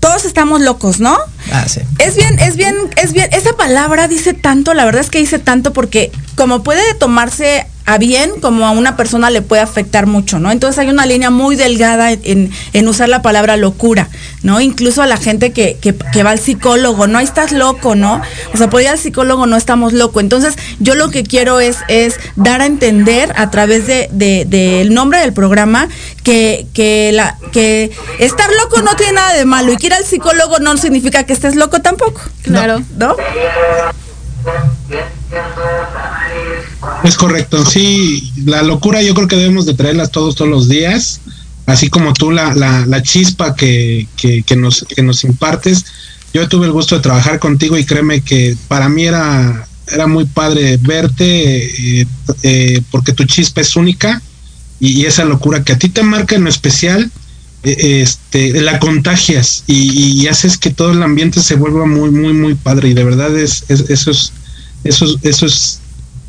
todos 0.00 0.24
estamos 0.24 0.60
locos, 0.60 1.00
¿no? 1.00 1.16
Ah, 1.52 1.66
sí. 1.68 1.80
Es 1.98 2.14
bien, 2.16 2.38
es 2.38 2.56
bien, 2.56 2.76
es 2.96 3.12
bien, 3.12 3.28
esa 3.32 3.54
palabra 3.54 4.08
dice 4.08 4.34
tanto, 4.34 4.74
la 4.74 4.84
verdad 4.84 5.00
es 5.00 5.10
que 5.10 5.18
dice 5.18 5.38
tanto 5.38 5.72
porque 5.72 6.12
como 6.36 6.62
puede 6.62 6.94
tomarse 6.94 7.66
a 7.88 7.96
bien, 7.96 8.32
como 8.42 8.66
a 8.66 8.70
una 8.72 8.96
persona 8.96 9.30
le 9.30 9.40
puede 9.40 9.62
afectar 9.62 10.06
mucho, 10.06 10.38
¿no? 10.38 10.50
Entonces 10.50 10.78
hay 10.78 10.88
una 10.90 11.06
línea 11.06 11.30
muy 11.30 11.56
delgada 11.56 12.12
en, 12.12 12.50
en 12.74 12.86
usar 12.88 13.08
la 13.08 13.22
palabra 13.22 13.56
locura, 13.56 14.08
¿no? 14.42 14.60
Incluso 14.60 15.00
a 15.00 15.06
la 15.06 15.16
gente 15.16 15.52
que, 15.52 15.78
que, 15.80 15.94
que 16.12 16.22
va 16.22 16.30
al 16.32 16.38
psicólogo, 16.38 17.06
¿no? 17.06 17.16
Ahí 17.18 17.24
estás 17.24 17.50
loco, 17.52 17.94
¿no? 17.94 18.20
O 18.52 18.56
sea, 18.58 18.68
por 18.68 18.82
ir 18.82 18.88
al 18.88 18.98
psicólogo 18.98 19.46
no 19.46 19.56
estamos 19.56 19.94
locos. 19.94 20.22
Entonces 20.22 20.54
yo 20.80 20.94
lo 20.94 21.10
que 21.10 21.22
quiero 21.22 21.60
es, 21.60 21.78
es 21.88 22.20
dar 22.36 22.60
a 22.60 22.66
entender 22.66 23.32
a 23.36 23.50
través 23.50 23.86
de, 23.86 24.10
de- 24.12 24.44
del 24.44 24.92
nombre 24.92 25.20
del 25.20 25.32
programa 25.32 25.88
que, 26.22 26.66
que, 26.74 27.10
la, 27.14 27.38
que 27.52 27.90
estar 28.18 28.50
loco 28.62 28.82
no 28.82 28.96
tiene 28.96 29.14
nada 29.14 29.32
de 29.32 29.46
malo 29.46 29.72
y 29.72 29.76
que 29.78 29.86
ir 29.86 29.94
al 29.94 30.04
psicólogo 30.04 30.58
no 30.58 30.76
significa 30.76 31.24
que 31.24 31.32
estés 31.32 31.54
loco 31.56 31.80
tampoco. 31.80 32.20
Claro. 32.42 32.82
¿No? 32.98 33.16
Es 37.04 37.16
correcto, 37.16 37.64
sí, 37.66 38.32
la 38.44 38.62
locura 38.62 39.02
yo 39.02 39.14
creo 39.14 39.28
que 39.28 39.36
debemos 39.36 39.66
de 39.66 39.74
traerlas 39.74 40.10
todos 40.10 40.36
todos 40.36 40.50
los 40.50 40.68
días 40.68 41.20
así 41.68 41.90
como 41.90 42.14
tú 42.14 42.30
la, 42.30 42.54
la, 42.54 42.86
la 42.86 43.02
chispa 43.02 43.54
que, 43.54 44.08
que, 44.16 44.56
nos, 44.56 44.86
que 44.88 45.02
nos 45.02 45.22
impartes. 45.24 45.84
Yo 46.32 46.48
tuve 46.48 46.66
el 46.66 46.72
gusto 46.72 46.96
de 46.96 47.02
trabajar 47.02 47.38
contigo 47.38 47.76
y 47.76 47.84
créeme 47.84 48.22
que 48.22 48.56
para 48.68 48.88
mí 48.88 49.04
era, 49.04 49.68
era 49.86 50.06
muy 50.06 50.24
padre 50.24 50.78
verte 50.78 52.00
eh, 52.00 52.06
eh, 52.42 52.82
porque 52.90 53.12
tu 53.12 53.24
chispa 53.24 53.60
es 53.60 53.76
única 53.76 54.22
y, 54.80 55.04
esa 55.04 55.24
locura 55.24 55.62
que 55.62 55.72
a 55.72 55.78
ti 55.78 55.90
te 55.90 56.02
marca 56.02 56.36
en 56.36 56.44
lo 56.44 56.50
especial 56.50 57.10
eh, 57.64 58.00
este, 58.02 58.62
la 58.62 58.78
contagias 58.78 59.64
y, 59.66 60.26
haces 60.26 60.56
que 60.56 60.70
todo 60.70 60.92
el 60.92 61.02
ambiente 61.02 61.42
se 61.42 61.56
vuelva 61.56 61.84
muy, 61.84 62.10
muy, 62.10 62.32
muy 62.32 62.54
padre. 62.54 62.88
Y 62.88 62.94
de 62.94 63.04
verdad 63.04 63.36
es, 63.38 63.64
es, 63.68 63.80
eso 63.90 64.10
es, 64.10 64.32
eso 64.84 65.44
es 65.44 65.80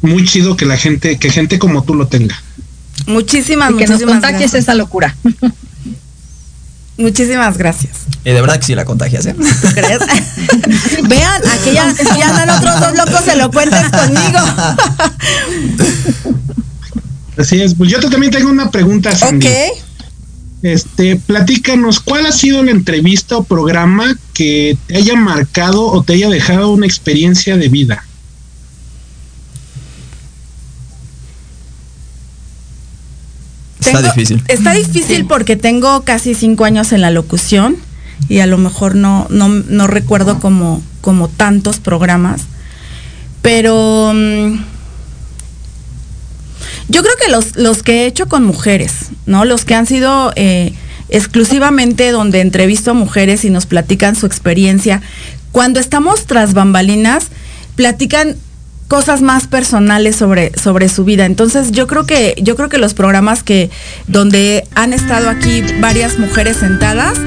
muy 0.02 0.26
chido 0.26 0.56
que 0.58 0.66
la 0.66 0.78
gente, 0.78 1.18
que 1.18 1.30
gente 1.30 1.60
como 1.60 1.84
tú 1.84 1.94
lo 1.96 2.08
tenga. 2.08 2.42
Muchísimas, 3.08 3.72
Y 3.72 3.76
que 3.76 3.80
nos 3.82 3.90
muchísimas 3.92 4.14
contagies 4.16 4.40
gracias. 4.52 4.64
esa 4.64 4.76
locura. 4.76 5.16
Muchísimas 6.98 7.58
gracias. 7.58 7.94
Y 8.26 8.30
de 8.32 8.42
verdad 8.42 8.60
que 8.60 8.66
sí 8.66 8.76
la 8.76 8.84
contagias, 8.84 9.26
¿eh? 9.26 9.34
¿Tú 9.62 9.68
crees? 9.74 10.00
Vean, 11.08 11.42
aquí 11.48 11.72
ya, 11.74 11.96
ya 12.18 12.28
andan 12.30 12.50
otros 12.58 12.80
dos 12.82 12.96
locos 12.98 13.28
elocuentes 13.30 13.86
conmigo. 13.90 14.40
Así 17.38 17.62
es. 17.62 17.74
Pues 17.76 17.90
yo 17.90 18.00
te- 18.00 18.10
también 18.10 18.32
tengo 18.32 18.50
una 18.50 18.70
pregunta, 18.70 19.16
Sandy. 19.16 19.48
ok. 19.48 19.54
Este, 20.62 21.16
platícanos, 21.16 22.02
¿cuál 22.02 22.26
ha 22.26 22.34
sido 22.34 22.62
la 22.64 22.72
entrevista 22.72 23.38
o 23.38 23.44
programa 23.46 24.14
que 24.34 24.78
te 24.88 24.98
haya 24.98 25.16
marcado 25.16 25.86
o 25.86 26.04
te 26.04 26.14
haya 26.14 26.28
dejado 26.30 26.72
una 26.72 26.86
experiencia 26.86 27.56
de 27.56 27.70
vida? 27.70 28.06
Está 33.90 34.14
difícil. 34.14 34.44
Está 34.48 34.74
difícil 34.74 35.26
porque 35.26 35.56
tengo 35.56 36.04
casi 36.04 36.34
cinco 36.34 36.66
años 36.66 36.92
en 36.92 37.02
la 37.02 37.12
locución 37.12 37.78
y 38.28 38.40
a 38.40 38.48
lo 38.48 38.58
mejor 38.58 38.96
no, 38.96 39.28
no, 39.30 39.50
no 39.50 39.88
recuerdo 39.88 40.40
como, 40.40 40.82
como 41.02 41.28
tantos 41.28 41.80
programas. 41.80 42.42
Pero 43.42 44.12
mm, 44.14 44.60
yo 46.90 47.02
creo 47.04 47.16
que 47.24 47.32
los, 47.32 47.56
los 47.56 47.84
que 47.84 48.04
he 48.04 48.06
hecho 48.08 48.28
con 48.28 48.44
mujeres, 48.44 49.10
¿no? 49.26 49.46
Los 49.46 49.66
que 49.66 49.76
han 49.76 49.86
sido 49.86 50.34
eh, 50.36 50.74
exclusivamente 51.10 52.12
donde 52.12 52.42
entrevisto 52.42 52.92
a 52.92 52.94
mujeres 52.94 53.46
y 53.46 53.50
nos 53.50 53.66
platican 53.66 54.16
su 54.16 54.26
experiencia. 54.26 55.02
Cuando 55.52 55.80
estamos 55.80 56.26
tras 56.26 56.54
bambalinas, 56.54 57.28
platican 57.76 58.36
cosas 58.90 59.22
más 59.22 59.48
personales 59.48 60.18
sobre, 60.18 60.52
sobre 60.60 60.90
su 60.90 61.06
vida. 61.06 61.26
Entonces 61.26 61.72
yo 61.72 61.88
creo 61.88 62.06
que, 62.06 62.36
yo 62.42 62.58
creo 62.58 62.68
que 62.68 62.80
los 62.80 62.94
programas 62.94 63.44
que, 63.44 63.70
donde 64.08 64.68
han 64.76 64.94
estado 64.94 65.30
aquí 65.30 65.64
varias 65.80 66.18
mujeres 66.20 66.58
sentadas, 66.58 67.18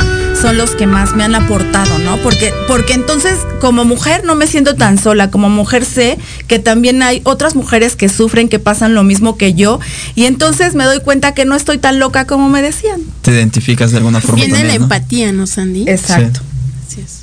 son 0.41 0.59
los 0.59 0.73
que 0.73 0.89
más 0.89 1.15
me 1.15 1.23
han 1.23 1.37
aportado, 1.37 1.99
¿no? 2.01 2.17
Porque, 2.17 2.53
porque 2.67 2.95
entonces 2.95 3.39
como 3.61 3.85
mujer 3.85 4.25
no 4.25 4.35
me 4.35 4.49
siento 4.49 4.75
tan 4.75 4.99
sola, 4.99 5.31
como 5.31 5.49
mujer 5.49 5.85
sé 5.85 6.19
que 6.49 6.59
también 6.59 7.01
hay 7.03 7.21
otras 7.23 7.55
mujeres 7.55 7.95
que 7.95 8.09
sufren, 8.09 8.49
que 8.49 8.59
pasan 8.59 8.93
lo 8.95 9.05
mismo 9.05 9.37
que 9.37 9.55
yo, 9.55 9.79
y 10.17 10.25
entonces 10.25 10.75
me 10.75 10.85
doy 10.85 10.99
cuenta 10.99 11.33
que 11.33 11.45
no 11.45 11.55
estoy 11.55 11.79
tan 11.79 12.01
loca 12.01 12.27
como 12.27 12.49
me 12.49 12.61
decían. 12.61 13.03
Te 13.21 13.31
identificas 13.31 13.93
de 13.93 13.99
alguna 13.99 14.21
forma 14.21 14.45
Viene 14.45 14.65
la 14.65 14.75
empatía, 14.75 15.31
¿no, 15.31 15.47
Sandy? 15.47 15.85
Exacto. 15.87 16.41
Así 16.89 17.03
es. 17.03 17.21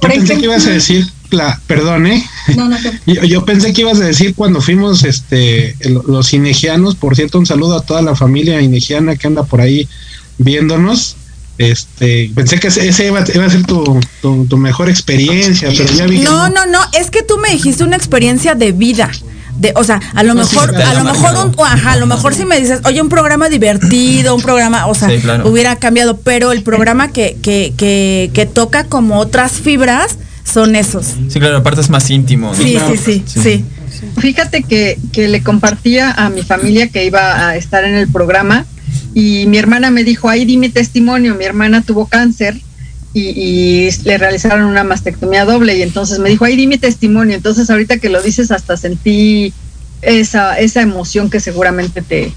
Yo 0.00 0.08
pensé 0.08 0.38
que 0.38 0.44
ibas 0.44 0.66
a 0.66 0.70
decir, 0.70 1.06
la, 1.30 1.60
perdón, 1.66 2.06
¿eh? 2.06 2.24
No, 2.56 2.68
no, 2.68 2.78
no. 2.78 2.90
Yo, 3.06 3.22
yo 3.24 3.44
pensé 3.44 3.72
que 3.72 3.80
ibas 3.82 4.00
a 4.00 4.04
decir 4.04 4.34
cuando 4.34 4.60
fuimos 4.60 5.02
este 5.04 5.74
el- 5.80 6.00
los 6.06 6.32
inegianos, 6.32 6.94
por 6.94 7.16
cierto, 7.16 7.38
un 7.38 7.46
saludo 7.46 7.76
a 7.78 7.82
toda 7.82 8.02
la 8.02 8.14
familia 8.14 8.60
inegiana 8.60 9.16
que 9.16 9.26
anda 9.26 9.42
por 9.42 9.60
ahí 9.60 9.88
viéndonos. 10.38 11.16
Este, 11.56 12.32
pensé 12.34 12.58
que 12.58 12.66
ese 12.68 12.88
ese 12.88 13.06
iba, 13.06 13.24
iba 13.32 13.46
a 13.46 13.50
ser 13.50 13.64
tu, 13.64 14.00
tu, 14.20 14.44
tu 14.46 14.56
mejor 14.56 14.88
experiencia, 14.88 15.68
pero 15.76 15.92
ya 15.92 16.06
vi 16.06 16.18
que 16.18 16.24
No, 16.24 16.48
no, 16.50 16.66
no, 16.66 16.80
es 16.98 17.10
que 17.10 17.22
tú 17.22 17.38
me 17.38 17.50
dijiste 17.50 17.84
una 17.84 17.96
experiencia 17.96 18.54
de 18.54 18.72
vida. 18.72 19.10
De, 19.56 19.72
o 19.76 19.84
sea, 19.84 20.00
a 20.14 20.24
lo 20.24 20.34
No, 20.34 20.40
mejor, 20.40 20.74
a 20.74 20.94
lo 20.94 21.04
mejor 21.04 21.46
un, 21.46 21.54
ajá, 21.64 21.92
a 21.92 21.96
lo 21.96 22.06
mejor 22.06 22.34
si 22.34 22.44
me 22.44 22.58
dices, 22.60 22.80
oye, 22.84 23.00
un 23.00 23.08
programa 23.08 23.48
divertido, 23.48 24.34
un 24.34 24.42
programa, 24.42 24.88
o 24.88 24.96
sea, 24.96 25.08
Sí, 25.08 25.18
claro. 25.20 25.48
hubiera 25.48 25.76
cambiado, 25.76 26.16
pero 26.16 26.50
el 26.50 26.64
programa 26.64 27.12
que, 27.12 27.36
que, 27.40 27.72
que, 27.76 28.32
que 28.34 28.46
toca 28.46 28.84
como 28.86 29.20
otras 29.20 29.52
fibras 29.52 30.16
son 30.44 30.76
esos. 30.76 31.06
Sí, 31.28 31.40
claro, 31.40 31.56
aparte 31.56 31.80
es 31.80 31.90
más 31.90 32.08
íntimo. 32.10 32.48
¿no? 32.48 32.54
Sí, 32.54 32.78
sí, 32.92 32.96
sí, 32.96 33.24
Sí. 33.26 33.40
sí. 33.42 33.64
Fíjate 34.20 34.62
que, 34.62 34.98
que 35.12 35.28
le 35.28 35.42
compartía 35.42 36.10
a 36.12 36.28
mi 36.30 36.42
familia 36.42 36.88
que 36.88 37.04
iba 37.04 37.48
a 37.48 37.56
estar 37.56 37.84
en 37.84 37.94
el 37.94 38.08
programa 38.08 38.66
y 39.14 39.46
mi 39.46 39.58
hermana 39.58 39.90
me 39.90 40.04
dijo, 40.04 40.28
ahí 40.28 40.44
di 40.44 40.56
mi 40.56 40.68
testimonio, 40.68 41.34
mi 41.34 41.44
hermana 41.44 41.82
tuvo 41.82 42.06
cáncer 42.06 42.56
y, 43.12 43.20
y 43.28 43.90
le 44.04 44.18
realizaron 44.18 44.64
una 44.64 44.84
mastectomía 44.84 45.44
doble 45.44 45.76
y 45.78 45.82
entonces 45.82 46.18
me 46.18 46.28
dijo, 46.28 46.44
ahí 46.44 46.56
di 46.56 46.66
mi 46.66 46.78
testimonio, 46.78 47.34
entonces 47.36 47.70
ahorita 47.70 47.98
que 47.98 48.08
lo 48.08 48.20
dices 48.20 48.50
hasta 48.50 48.76
sentí 48.76 49.52
esa, 50.02 50.58
esa 50.58 50.82
emoción 50.82 51.30
que 51.30 51.40
seguramente 51.40 52.02
te, 52.02 52.32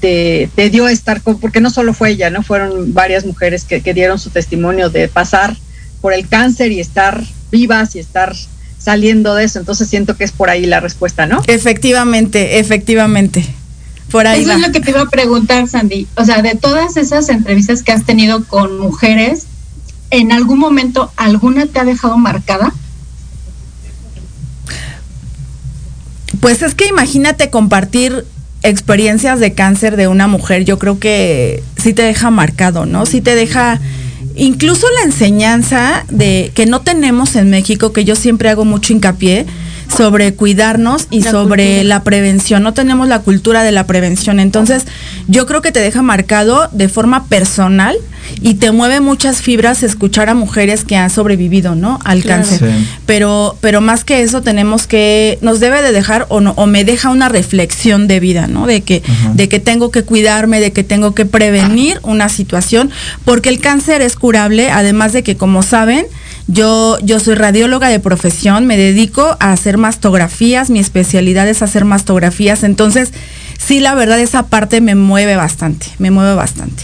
te, 0.00 0.48
te 0.54 0.70
dio 0.70 0.88
estar 0.88 1.20
con, 1.20 1.38
porque 1.40 1.60
no 1.60 1.70
solo 1.70 1.92
fue 1.92 2.10
ella, 2.10 2.30
¿no? 2.30 2.42
Fueron 2.42 2.94
varias 2.94 3.26
mujeres 3.26 3.64
que, 3.64 3.82
que 3.82 3.92
dieron 3.92 4.18
su 4.18 4.30
testimonio 4.30 4.88
de 4.88 5.08
pasar 5.08 5.56
por 6.00 6.14
el 6.14 6.28
cáncer 6.28 6.72
y 6.72 6.80
estar 6.80 7.22
vivas 7.50 7.96
y 7.96 7.98
estar 7.98 8.34
saliendo 8.78 9.34
de 9.34 9.44
eso, 9.44 9.58
entonces 9.58 9.88
siento 9.88 10.16
que 10.16 10.24
es 10.24 10.32
por 10.32 10.48
ahí 10.48 10.64
la 10.66 10.80
respuesta, 10.80 11.26
¿no? 11.26 11.42
Efectivamente, 11.46 12.58
efectivamente. 12.58 13.44
Por 14.10 14.26
ahí 14.26 14.40
Eso 14.40 14.50
va. 14.50 14.56
es 14.56 14.60
lo 14.62 14.72
que 14.72 14.80
te 14.80 14.90
iba 14.90 15.02
a 15.02 15.06
preguntar, 15.06 15.68
Sandy. 15.68 16.08
O 16.16 16.24
sea, 16.24 16.42
de 16.42 16.56
todas 16.56 16.96
esas 16.96 17.28
entrevistas 17.28 17.82
que 17.82 17.92
has 17.92 18.04
tenido 18.04 18.44
con 18.44 18.78
mujeres, 18.78 19.46
¿en 20.10 20.32
algún 20.32 20.58
momento 20.58 21.12
alguna 21.16 21.66
te 21.66 21.78
ha 21.78 21.84
dejado 21.84 22.16
marcada? 22.18 22.72
Pues 26.40 26.62
es 26.62 26.74
que 26.74 26.86
imagínate 26.86 27.50
compartir 27.50 28.24
experiencias 28.62 29.40
de 29.40 29.54
cáncer 29.54 29.96
de 29.96 30.08
una 30.08 30.26
mujer, 30.26 30.64
yo 30.64 30.78
creo 30.78 30.98
que 30.98 31.62
sí 31.76 31.92
te 31.92 32.02
deja 32.02 32.30
marcado, 32.30 32.86
¿no? 32.86 33.06
Sí 33.06 33.20
te 33.20 33.34
deja 33.34 33.80
incluso 34.40 34.86
la 34.98 35.04
enseñanza 35.04 36.04
de 36.10 36.50
que 36.54 36.64
no 36.64 36.80
tenemos 36.80 37.36
en 37.36 37.50
México, 37.50 37.92
que 37.92 38.04
yo 38.04 38.16
siempre 38.16 38.48
hago 38.48 38.64
mucho 38.64 38.92
hincapié 38.92 39.46
sobre 39.94 40.34
cuidarnos 40.34 41.06
y 41.10 41.22
La 41.22 41.30
sobre 41.30 41.64
cultura. 41.66 41.84
la 41.84 42.02
prevención. 42.04 42.62
No 42.62 42.74
tenemos 42.74 43.08
la 43.08 43.20
cultura 43.20 43.62
de 43.62 43.72
la 43.72 43.86
prevención. 43.86 44.40
Entonces, 44.40 44.84
yo 45.28 45.46
creo 45.46 45.62
que 45.62 45.72
te 45.72 45.80
deja 45.80 46.02
marcado 46.02 46.68
de 46.72 46.88
forma 46.88 47.24
personal 47.24 47.96
y 48.42 48.54
te 48.54 48.70
mueve 48.70 49.00
muchas 49.00 49.42
fibras 49.42 49.82
escuchar 49.82 50.28
a 50.28 50.34
mujeres 50.34 50.84
que 50.84 50.96
han 50.96 51.10
sobrevivido, 51.10 51.74
¿no? 51.74 51.98
Al 52.04 52.22
Claro. 52.22 52.42
cáncer 52.42 52.58
Sí. 52.70 52.88
pero 53.06 53.56
pero 53.60 53.80
más 53.80 54.04
que 54.04 54.22
eso 54.22 54.42
tenemos 54.42 54.86
que 54.86 55.38
nos 55.42 55.58
debe 55.58 55.82
de 55.82 55.90
dejar 55.90 56.26
o 56.28 56.40
no, 56.40 56.52
o 56.56 56.66
me 56.66 56.84
deja 56.84 57.10
una 57.10 57.28
reflexión 57.28 58.06
de 58.06 58.20
vida 58.20 58.46
no 58.46 58.66
de 58.66 58.82
que 58.82 59.02
de 59.34 59.48
que 59.48 59.58
tengo 59.58 59.90
que 59.90 60.02
cuidarme 60.04 60.60
de 60.60 60.72
que 60.72 60.84
tengo 60.84 61.14
que 61.14 61.24
prevenir 61.26 61.98
una 62.02 62.28
situación 62.28 62.90
porque 63.24 63.48
el 63.48 63.58
cáncer 63.58 64.00
es 64.02 64.14
curable 64.16 64.70
además 64.70 65.12
de 65.12 65.22
que 65.24 65.36
como 65.36 65.62
saben 65.62 66.06
yo 66.52 66.98
yo 67.02 67.20
soy 67.20 67.34
radióloga 67.34 67.88
de 67.88 68.00
profesión 68.00 68.66
me 68.66 68.76
dedico 68.76 69.36
a 69.40 69.52
hacer 69.52 69.78
mastografías 69.78 70.70
mi 70.70 70.78
especialidad 70.78 71.48
es 71.48 71.62
hacer 71.62 71.84
mastografías 71.84 72.64
entonces 72.64 73.12
sí 73.58 73.80
la 73.80 73.94
verdad 73.94 74.18
esa 74.18 74.46
parte 74.46 74.80
me 74.80 74.94
mueve 74.94 75.36
bastante 75.36 75.86
me 75.98 76.10
mueve 76.10 76.34
bastante 76.34 76.82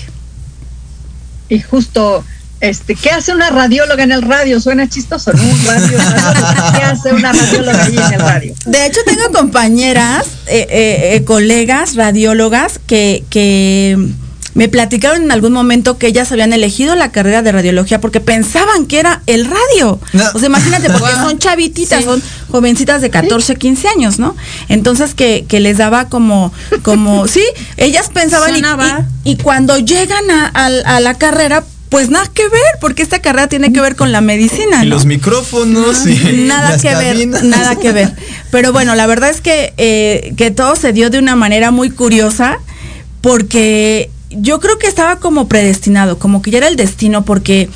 Y 1.49 1.61
justo, 1.61 2.25
este, 2.61 2.95
¿qué 2.95 3.11
hace 3.11 3.33
una 3.33 3.51
radióloga 3.51 4.03
en 4.03 4.13
el 4.13 4.23
radio? 4.23 4.61
Suena 4.61 4.89
chistoso, 4.89 5.33
¿no? 5.33 5.43
Radio. 5.67 5.99
¿Qué 6.77 6.83
hace 6.83 7.13
una 7.13 7.33
radióloga 7.33 7.85
ahí 7.85 7.97
en 7.97 8.13
el 8.15 8.21
radio? 8.21 8.55
De 8.65 8.87
hecho, 8.87 9.01
tengo 9.07 9.31
compañeras, 9.33 10.27
eh, 10.47 10.67
eh, 10.69 11.15
eh, 11.15 11.25
colegas, 11.25 11.95
radiólogas, 11.95 12.81
que, 12.85 13.25
que 13.31 13.97
me 14.57 14.69
platicaron 14.69 15.23
en 15.23 15.31
algún 15.31 15.53
momento 15.53 15.99
que 15.99 16.09
ellas 16.09 16.33
habían 16.33 16.53
elegido 16.53 16.97
la 16.97 17.13
carrera 17.13 17.43
de 17.43 17.53
radiología 17.53 18.01
porque 18.01 18.21
pensaban 18.21 18.87
que 18.87 18.99
era 18.99 19.23
el 19.27 19.45
radio. 19.47 20.01
No. 20.13 20.25
O 20.35 20.39
sea, 20.41 20.49
imagínate, 20.49 20.89
porque 20.91 21.13
son 21.15 21.39
chavititas, 21.39 22.03
son 22.05 22.21
jovencitas 22.51 23.03
de 23.03 23.11
14, 23.11 23.55
15 23.57 23.89
años, 23.89 24.19
¿no? 24.19 24.35
Entonces 24.69 25.15
que, 25.15 25.45
que 25.47 25.61
les 25.61 25.77
daba 25.79 26.09
como, 26.09 26.53
como, 26.83 27.29
sí, 27.35 27.45
ellas 27.77 28.11
pensaban 28.13 28.51
y, 28.53 28.57
Sonaba. 28.57 29.05
y- 29.25 29.33
y 29.33 29.37
cuando 29.37 29.79
llegan 29.79 30.29
a, 30.31 30.47
a- 30.53 30.97
a 30.97 31.01
la 31.01 31.15
carrera, 31.15 31.63
pues 31.91 32.11
nada 32.11 32.27
que 32.35 32.43
ver, 32.49 32.63
porque 32.81 33.03
esta 33.03 33.21
carrera 33.21 33.47
tiene 33.49 33.73
que 33.73 33.81
ver 33.81 33.95
con 33.95 34.11
la 34.11 34.21
medicina. 34.21 34.83
Y 34.85 34.89
¿no? 34.89 34.95
los 34.97 35.05
micrófonos 35.05 36.07
y 36.07 36.15
nada 36.47 36.71
las 36.71 36.83
que 36.83 36.89
cabinas. 36.89 37.43
ver, 37.43 37.51
nada 37.51 37.77
que 37.77 37.93
ver. 37.93 38.13
Pero 38.51 38.73
bueno, 38.73 38.95
la 38.97 39.07
verdad 39.07 39.31
es 39.31 39.41
que, 39.41 39.73
eh, 39.77 40.33
que 40.37 40.51
todo 40.51 40.75
se 40.77 40.93
dio 40.93 41.11
de 41.11 41.19
una 41.19 41.37
manera 41.37 41.71
muy 41.71 41.91
curiosa 41.91 42.59
porque 43.21 44.11
yo 44.31 44.61
creo 44.61 44.79
que 44.79 44.87
estaba 44.87 45.17
como 45.17 45.49
predestinado, 45.49 46.19
como 46.19 46.43
que 46.43 46.51
ya 46.51 46.59
era 46.59 46.69
el 46.69 46.77
destino, 46.77 47.25
porque 47.25 47.69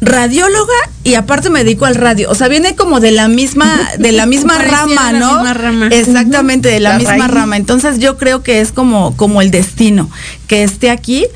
radióloga 0.00 0.72
y 1.04 1.14
aparte 1.14 1.50
me 1.50 1.62
dedico 1.62 1.84
al 1.84 1.94
radio. 1.94 2.30
O 2.30 2.34
sea, 2.34 2.48
viene 2.48 2.74
como 2.74 3.00
de 3.00 3.10
la 3.10 3.28
misma, 3.28 3.90
de 3.98 4.12
la 4.12 4.26
misma 4.34 4.58
rama, 4.58 5.12
la 5.12 5.18
¿no? 5.18 5.34
misma 5.34 5.54
rama. 5.54 5.88
Exactamente, 5.88 6.68
de 6.68 6.80
la, 6.80 6.90
La 6.92 6.98
misma 6.98 7.16
raíz. 7.18 7.30
rama. 7.30 7.56
Entonces 7.56 7.98
yo 7.98 8.16
creo 8.16 8.42
que 8.42 8.60
es 8.60 8.72
como, 8.72 9.16
como 9.16 9.42
el 9.42 9.50
destino 9.50 10.08
que 10.46 10.62
esté 10.62 10.90
aquí. 10.90 11.26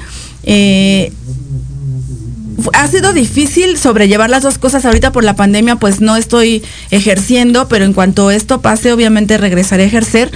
Eh, 0.45 1.13
ha 2.73 2.87
sido 2.89 3.13
difícil 3.13 3.77
sobrellevar 3.79 4.31
las 4.31 4.43
dos 4.43 4.59
cosas 4.59 4.85
ahorita 4.85 5.11
por 5.13 5.25
la 5.25 5.35
pandemia, 5.35 5.77
pues 5.77 6.01
no 6.01 6.17
estoy 6.17 6.63
ejerciendo, 6.91 7.69
pero 7.69 7.85
en 7.85 7.93
cuanto 7.93 8.31
esto 8.31 8.61
pase, 8.61 8.93
obviamente 8.93 9.37
regresaré 9.39 9.83
a 9.83 9.87
ejercer. 9.87 10.31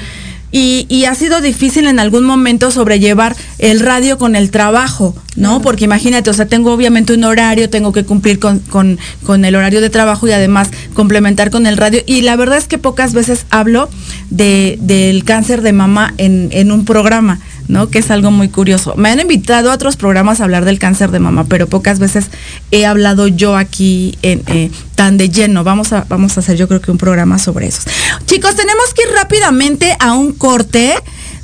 Y, 0.51 0.87
y 0.89 1.05
ha 1.05 1.15
sido 1.15 1.41
difícil 1.43 1.87
en 1.87 1.99
algún 1.99 2.25
momento 2.25 2.71
sobrellevar 2.71 3.37
el 3.59 3.81
radio 3.81 4.17
con 4.17 4.35
el 4.35 4.51
trabajo, 4.51 5.15
¿no? 5.37 5.61
Porque 5.61 5.85
imagínate, 5.85 6.31
o 6.31 6.33
sea, 6.33 6.47
tengo 6.47 6.73
obviamente 6.73 7.13
un 7.13 7.25
horario, 7.25 7.69
tengo 7.69 7.93
que 7.93 8.05
cumplir 8.05 8.39
con, 8.39 8.61
con- 8.61 8.99
con 9.25 9.45
el 9.45 9.55
horario 9.57 9.83
de 9.83 9.91
trabajo 9.91 10.27
y 10.27 10.33
además 10.33 10.71
complementar 10.95 11.51
con 11.51 11.67
el 11.67 11.77
radio. 11.77 12.01
Y 12.07 12.23
la 12.23 12.37
verdad 12.37 12.57
es 12.57 12.67
que 12.67 12.79
pocas 12.79 13.13
veces 13.13 13.45
hablo 13.51 13.91
de, 14.31 14.79
del 14.81 15.25
cáncer 15.25 15.61
de 15.61 15.73
mama 15.75 16.15
en, 16.17 16.49
en 16.53 16.73
un 16.73 16.85
programa. 16.87 17.41
¿No? 17.69 17.89
Que 17.89 17.99
es 17.99 18.11
algo 18.11 18.31
muy 18.31 18.49
curioso. 18.49 18.95
Me 18.97 19.11
han 19.11 19.21
invitado 19.21 19.71
a 19.71 19.75
otros 19.75 19.97
programas 19.97 20.41
a 20.41 20.45
hablar 20.45 20.65
del 20.65 20.79
cáncer 20.79 21.11
de 21.11 21.21
mama, 21.21 21.45
pero 21.45 21.67
pocas 21.69 21.99
veces 21.99 22.27
he 22.71 22.87
hablado 22.87 23.29
yo 23.29 23.57
aquí 23.57 24.19
en, 24.23 24.43
eh, 24.47 24.71
tan 24.95 25.17
de 25.19 25.29
lleno. 25.29 25.65
Vamos 25.65 25.93
a, 25.93 26.05
vamos 26.09 26.37
a 26.37 26.41
hacer 26.41 26.57
yo 26.57 26.67
creo 26.67 26.81
que 26.81 26.91
un 26.91 26.99
programa 26.99 27.39
sobre 27.39 27.67
eso. 27.69 27.83
Chicos, 28.27 28.57
tenemos 28.57 28.95
que 28.95 29.03
ir 29.03 29.15
rápidamente 29.15 29.97
a 30.01 30.15
un 30.15 30.33
corte. 30.33 30.95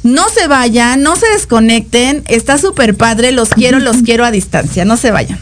No 0.03 0.29
se 0.29 0.49
vayan, 0.49 1.03
no 1.03 1.17
se 1.17 1.29
desconecten. 1.29 2.25
Está 2.27 2.59
súper 2.59 2.97
padre. 2.97 3.33
Los 3.33 3.51
quiero, 3.51 3.79
los 3.79 3.97
quiero 4.05 4.25
a 4.25 4.31
distancia. 4.31 4.85
No 4.85 4.97
se 4.97 5.11
vayan. 5.11 5.39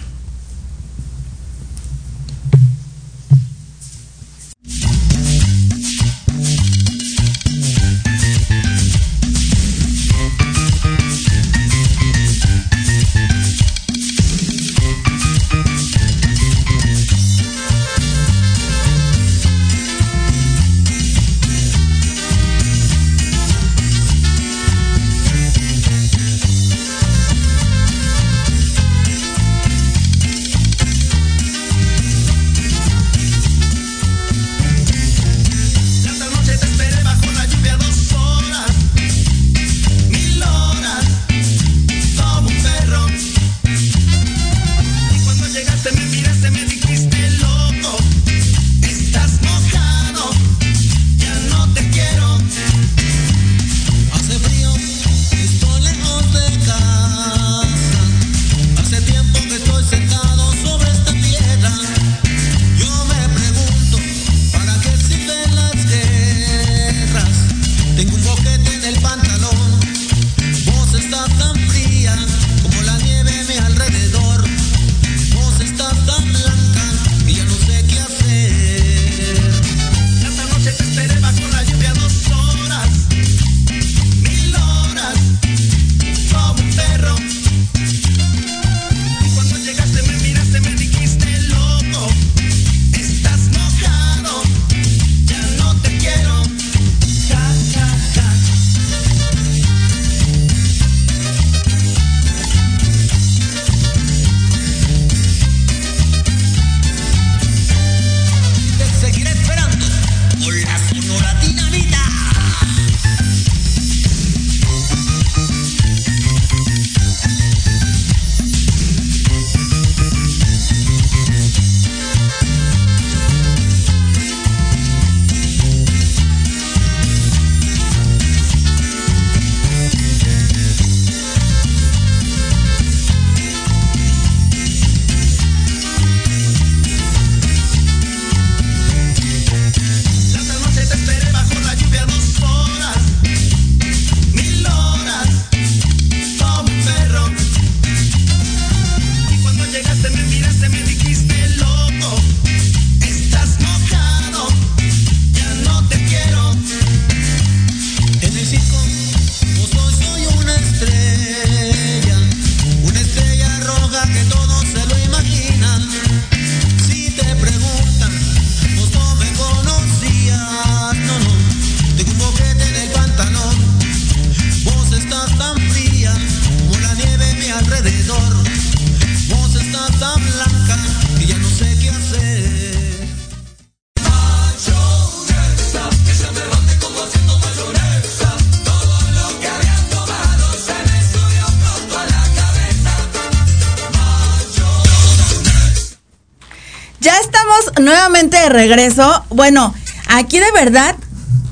Regreso. 198.53 199.25
Bueno, 199.31 199.75
aquí 200.09 200.39
de 200.39 200.51
verdad 200.53 200.95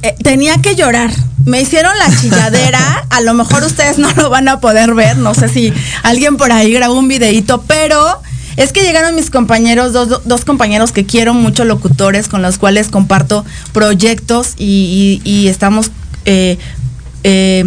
eh, 0.02 0.14
tenía 0.22 0.56
que 0.58 0.74
llorar. 0.76 1.10
Me 1.44 1.60
hicieron 1.60 1.92
la 1.98 2.14
chilladera. 2.20 3.06
A 3.10 3.20
lo 3.22 3.34
mejor 3.34 3.62
ustedes 3.64 3.98
no 3.98 4.10
lo 4.12 4.30
van 4.30 4.48
a 4.48 4.60
poder 4.60 4.94
ver. 4.94 5.16
No 5.16 5.34
sé 5.34 5.48
si 5.48 5.72
alguien 6.02 6.36
por 6.36 6.52
ahí 6.52 6.72
grabó 6.72 6.94
un 6.94 7.08
videíto, 7.08 7.62
pero 7.66 8.20
es 8.56 8.72
que 8.72 8.82
llegaron 8.82 9.14
mis 9.14 9.30
compañeros, 9.30 9.92
dos, 9.92 10.20
dos 10.26 10.44
compañeros 10.44 10.92
que 10.92 11.06
quiero 11.06 11.32
mucho, 11.34 11.64
locutores, 11.64 12.28
con 12.28 12.42
los 12.42 12.58
cuales 12.58 12.88
comparto 12.88 13.44
proyectos 13.72 14.54
y, 14.58 15.20
y- 15.24 15.30
y 15.30 15.48
estamos 15.48 15.90
eh, 16.26 16.58
eh, 17.24 17.64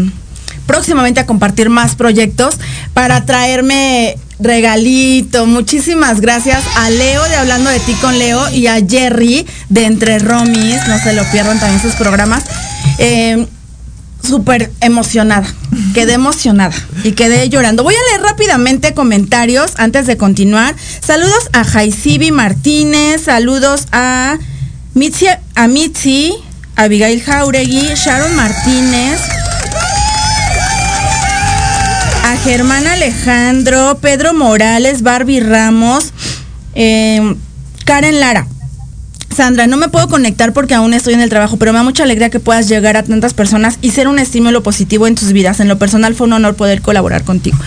próximamente 0.67 1.19
a 1.19 1.25
compartir 1.25 1.69
más 1.69 1.95
proyectos 1.95 2.55
para 2.93 3.25
traerme 3.25 4.17
regalito. 4.43 5.45
Muchísimas 5.45 6.21
gracias 6.21 6.63
a 6.75 6.89
Leo 6.89 7.23
de 7.29 7.35
Hablando 7.35 7.69
de 7.69 7.79
ti 7.79 7.93
con 8.01 8.19
Leo 8.19 8.49
y 8.49 8.67
a 8.67 8.75
Jerry 8.85 9.45
de 9.69 9.85
Entre 9.85 10.19
Romis. 10.19 10.87
No 10.87 10.99
se 10.99 11.13
lo 11.13 11.23
pierdan 11.31 11.59
también 11.59 11.81
sus 11.81 11.93
programas. 11.93 12.43
Eh, 12.97 13.47
súper 14.21 14.71
emocionada. 14.81 15.47
Quedé 15.93 16.13
emocionada 16.13 16.73
y 17.03 17.13
quedé 17.13 17.49
llorando. 17.49 17.83
Voy 17.83 17.95
a 17.95 18.11
leer 18.11 18.21
rápidamente 18.21 18.93
comentarios 18.93 19.73
antes 19.77 20.07
de 20.07 20.17
continuar. 20.17 20.75
Saludos 21.05 21.49
a 21.51 21.63
Jaisibi 21.63 22.31
Martínez, 22.31 23.23
saludos 23.23 23.87
a 23.91 24.37
Mitzi, 24.93 25.27
a 25.55 25.67
Mitzi, 25.67 26.33
Abigail 26.75 27.21
Jauregui, 27.21 27.93
Sharon 27.95 28.35
Martínez, 28.35 29.19
Germán 32.43 32.87
Alejandro, 32.87 33.99
Pedro 34.01 34.33
Morales, 34.33 35.01
Barbie 35.01 35.39
Ramos, 35.39 36.11
eh, 36.75 37.35
Karen 37.85 38.19
Lara. 38.19 38.47
Sandra, 39.33 39.65
no 39.65 39.77
me 39.77 39.87
puedo 39.87 40.09
conectar 40.09 40.51
porque 40.51 40.73
aún 40.73 40.93
estoy 40.93 41.13
en 41.13 41.21
el 41.21 41.29
trabajo, 41.29 41.55
pero 41.55 41.71
me 41.71 41.79
da 41.79 41.83
mucha 41.83 42.03
alegría 42.03 42.29
que 42.29 42.41
puedas 42.41 42.67
llegar 42.67 42.97
a 42.97 43.03
tantas 43.03 43.33
personas 43.33 43.79
y 43.81 43.91
ser 43.91 44.09
un 44.09 44.19
estímulo 44.19 44.61
positivo 44.61 45.07
en 45.07 45.15
tus 45.15 45.31
vidas. 45.31 45.61
En 45.61 45.69
lo 45.69 45.79
personal 45.79 46.15
fue 46.15 46.27
un 46.27 46.33
honor 46.33 46.55
poder 46.55 46.81
colaborar 46.81 47.23
contigo. 47.23 47.57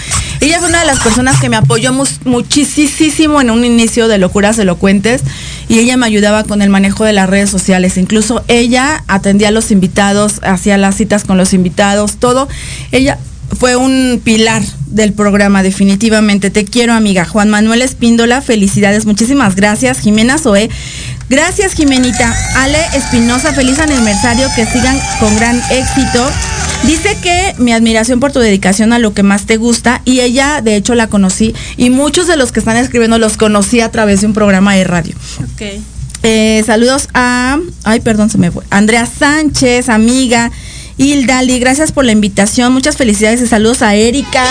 Ella 0.40 0.58
es 0.58 0.62
una 0.62 0.80
de 0.80 0.86
las 0.86 1.00
personas 1.00 1.40
que 1.40 1.48
me 1.48 1.56
apoyó 1.56 1.94
muchísimo 2.26 3.40
en 3.40 3.50
un 3.50 3.64
inicio 3.64 4.08
de 4.08 4.18
Locuras 4.18 4.58
Elocuentes 4.58 5.22
y 5.68 5.78
ella 5.78 5.96
me 5.96 6.04
ayudaba 6.04 6.44
con 6.44 6.60
el 6.60 6.68
manejo 6.68 7.04
de 7.04 7.14
las 7.14 7.30
redes 7.30 7.48
sociales. 7.48 7.96
Incluso 7.96 8.44
ella 8.46 9.02
atendía 9.08 9.48
a 9.48 9.52
los 9.52 9.70
invitados, 9.70 10.40
hacía 10.42 10.76
las 10.76 10.96
citas 10.96 11.24
con 11.24 11.38
los 11.38 11.54
invitados, 11.54 12.16
todo. 12.18 12.46
Ella 12.92 13.18
fue 13.52 13.76
un 13.76 14.20
pilar 14.22 14.62
del 14.86 15.12
programa, 15.12 15.62
definitivamente. 15.62 16.50
Te 16.50 16.64
quiero, 16.64 16.92
amiga. 16.92 17.24
Juan 17.24 17.50
Manuel 17.50 17.82
Espíndola, 17.82 18.40
felicidades. 18.40 19.06
Muchísimas 19.06 19.56
gracias. 19.56 20.00
Jimena 20.00 20.38
Zoé. 20.38 20.70
Gracias, 21.28 21.74
Jimenita. 21.74 22.34
Ale 22.56 22.78
Espinosa, 22.94 23.52
feliz 23.52 23.78
aniversario. 23.78 24.48
Que 24.54 24.66
sigan 24.66 24.98
con 25.20 25.34
gran 25.36 25.60
éxito. 25.70 26.30
Dice 26.84 27.16
que 27.22 27.54
mi 27.58 27.72
admiración 27.72 28.20
por 28.20 28.32
tu 28.32 28.38
dedicación 28.38 28.92
a 28.92 28.98
lo 28.98 29.12
que 29.12 29.22
más 29.22 29.46
te 29.46 29.56
gusta 29.56 30.02
y 30.04 30.20
ella 30.20 30.60
de 30.60 30.76
hecho 30.76 30.94
la 30.94 31.08
conocí 31.08 31.54
y 31.76 31.90
muchos 31.90 32.26
de 32.26 32.36
los 32.36 32.52
que 32.52 32.60
están 32.60 32.76
escribiendo 32.76 33.18
los 33.18 33.36
conocí 33.36 33.80
a 33.80 33.90
través 33.90 34.20
de 34.20 34.28
un 34.28 34.34
programa 34.34 34.74
de 34.74 34.84
radio. 34.84 35.16
Ok. 35.54 35.82
Eh, 36.22 36.62
saludos 36.66 37.08
a, 37.14 37.58
ay, 37.84 38.00
perdón, 38.00 38.30
se 38.30 38.38
me 38.38 38.50
fue. 38.50 38.64
Andrea 38.70 39.06
Sánchez, 39.06 39.88
amiga. 39.88 40.50
Hildali, 40.98 41.58
gracias 41.58 41.92
por 41.92 42.04
la 42.04 42.12
invitación. 42.12 42.72
Muchas 42.72 42.96
felicidades 42.96 43.42
y 43.42 43.46
saludos 43.46 43.82
a 43.82 43.94
Erika. 43.94 44.44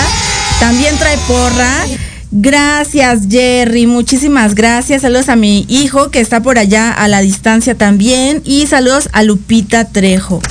También 0.59 0.97
trae 0.97 1.17
porra. 1.27 1.85
Gracias, 2.31 3.21
Jerry. 3.29 3.87
Muchísimas 3.87 4.55
gracias. 4.55 5.01
Saludos 5.01 5.29
a 5.29 5.35
mi 5.35 5.65
hijo 5.69 6.11
que 6.11 6.19
está 6.19 6.41
por 6.41 6.59
allá 6.59 6.91
a 6.91 7.07
la 7.07 7.21
distancia 7.21 7.75
también. 7.75 8.41
Y 8.45 8.67
saludos 8.67 9.09
a 9.13 9.23
Lupita 9.23 9.85
Trejo. 9.85 10.41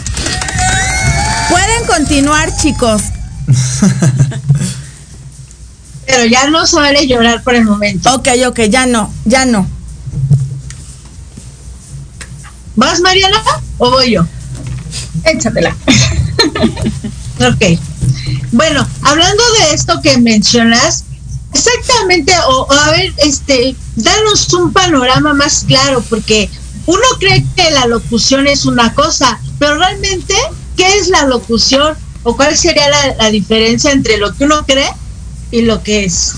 Pueden 1.50 1.86
continuar, 1.86 2.56
chicos. 2.56 3.02
Pero 6.06 6.24
ya 6.26 6.48
no 6.48 6.66
se 6.66 6.76
vale 6.76 7.06
llorar 7.06 7.42
por 7.42 7.54
el 7.54 7.64
momento. 7.64 8.14
Ok, 8.14 8.28
ok, 8.46 8.60
ya 8.62 8.86
no, 8.86 9.12
ya 9.24 9.44
no. 9.44 9.66
¿Vas, 12.76 13.00
Mariana? 13.00 13.42
¿O 13.78 13.90
voy 13.90 14.12
yo? 14.12 14.26
Échatela. 15.24 15.76
ok. 17.40 17.78
Bueno, 18.52 18.86
hablando 19.02 19.42
de 19.58 19.74
esto 19.74 20.00
que 20.02 20.18
mencionas, 20.18 21.04
exactamente, 21.52 22.32
o, 22.48 22.72
a 22.72 22.90
ver, 22.90 23.12
este, 23.18 23.76
danos 23.96 24.52
un 24.54 24.72
panorama 24.72 25.34
más 25.34 25.64
claro, 25.66 26.02
porque 26.08 26.50
uno 26.86 27.02
cree 27.18 27.44
que 27.56 27.70
la 27.70 27.86
locución 27.86 28.46
es 28.46 28.66
una 28.66 28.94
cosa, 28.94 29.40
pero 29.58 29.76
realmente, 29.76 30.34
¿qué 30.76 30.96
es 30.96 31.08
la 31.08 31.26
locución? 31.26 31.96
¿O 32.22 32.36
cuál 32.36 32.56
sería 32.56 32.88
la, 32.88 33.14
la 33.16 33.30
diferencia 33.30 33.92
entre 33.92 34.16
lo 34.18 34.34
que 34.34 34.44
uno 34.44 34.64
cree 34.66 34.90
y 35.50 35.62
lo 35.62 35.82
que 35.82 36.04
es? 36.04 36.34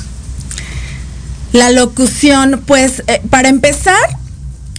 La 1.53 1.71
locución, 1.71 2.63
pues 2.67 3.03
eh, 3.07 3.23
para 3.31 3.49
empezar, 3.49 4.16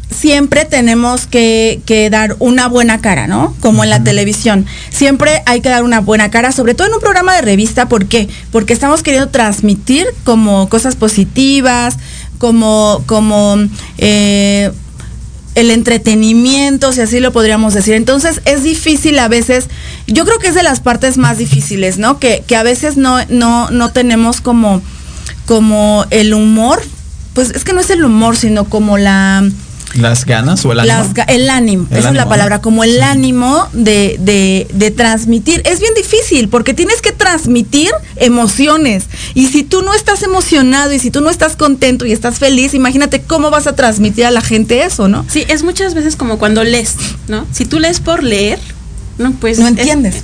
siempre 0.09 0.65
tenemos 0.65 1.27
que, 1.27 1.81
que 1.85 2.09
dar 2.09 2.35
una 2.39 2.67
buena 2.67 3.01
cara, 3.01 3.27
¿no? 3.27 3.55
Como 3.59 3.83
en 3.83 3.89
la 3.89 4.03
televisión. 4.03 4.65
Siempre 4.89 5.43
hay 5.45 5.61
que 5.61 5.69
dar 5.69 5.83
una 5.83 5.99
buena 5.99 6.31
cara, 6.31 6.51
sobre 6.51 6.73
todo 6.73 6.87
en 6.87 6.93
un 6.93 6.99
programa 6.99 7.35
de 7.35 7.41
revista. 7.41 7.89
¿Por 7.89 8.05
qué? 8.05 8.27
Porque 8.51 8.73
estamos 8.73 9.03
queriendo 9.03 9.29
transmitir 9.29 10.07
como 10.23 10.69
cosas 10.69 10.95
positivas, 10.95 11.97
como, 12.37 13.03
como 13.05 13.57
eh, 13.97 14.71
el 15.55 15.71
entretenimiento, 15.71 16.93
si 16.93 17.01
así 17.01 17.19
lo 17.19 17.31
podríamos 17.31 17.73
decir. 17.73 17.95
Entonces 17.95 18.41
es 18.45 18.63
difícil 18.63 19.17
a 19.19 19.27
veces, 19.27 19.67
yo 20.05 20.23
creo 20.25 20.39
que 20.39 20.47
es 20.47 20.55
de 20.55 20.63
las 20.63 20.79
partes 20.79 21.17
más 21.17 21.37
difíciles, 21.37 21.97
¿no? 21.97 22.19
Que, 22.19 22.43
que 22.45 22.55
a 22.55 22.63
veces 22.63 22.95
no, 22.95 23.17
no, 23.29 23.69
no 23.71 23.91
tenemos 23.91 24.39
como, 24.39 24.81
como 25.45 26.05
el 26.11 26.33
humor, 26.33 26.81
pues 27.33 27.51
es 27.51 27.63
que 27.63 27.73
no 27.73 27.81
es 27.81 27.89
el 27.89 28.03
humor, 28.03 28.37
sino 28.37 28.65
como 28.65 28.97
la... 28.97 29.43
¿Las 29.95 30.25
ganas 30.25 30.63
o 30.65 30.71
el 30.73 30.79
ánimo? 30.81 31.13
Las 31.15 31.29
el 31.29 31.49
ánimo, 31.49 31.87
El 31.89 31.97
esa 31.97 32.09
es 32.09 32.15
la 32.15 32.27
palabra, 32.27 32.57
¿no? 32.57 32.61
como 32.61 32.83
el 32.83 33.01
ánimo 33.01 33.67
de, 33.73 34.17
de, 34.19 34.67
de 34.73 34.91
transmitir. 34.91 35.61
Es 35.65 35.79
bien 35.79 35.93
difícil 35.95 36.49
porque 36.49 36.73
tienes 36.73 37.01
que 37.01 37.11
transmitir 37.13 37.89
emociones. 38.17 39.05
Y 39.33 39.47
si 39.47 39.63
tú 39.63 39.81
no 39.81 39.93
estás 39.93 40.23
emocionado 40.23 40.91
y 40.93 40.99
si 40.99 41.09
tú 41.09 41.21
no 41.21 41.29
estás 41.29 41.55
contento 41.55 42.05
y 42.05 42.11
estás 42.11 42.37
feliz, 42.37 42.73
imagínate 42.73 43.21
cómo 43.21 43.49
vas 43.49 43.65
a 43.65 43.75
transmitir 43.75 44.25
a 44.25 44.31
la 44.31 44.41
gente 44.41 44.83
eso, 44.83 45.07
¿no? 45.07 45.25
Sí, 45.29 45.45
es 45.47 45.63
muchas 45.63 45.93
veces 45.93 46.15
como 46.15 46.37
cuando 46.37 46.63
lees, 46.63 46.95
¿no? 47.27 47.45
Si 47.51 47.65
tú 47.65 47.79
lees 47.79 47.99
por 47.99 48.23
leer, 48.23 48.59
no, 49.17 49.31
pues... 49.31 49.57
No 49.57 49.67
es- 49.67 49.77
entiendes. 49.77 50.15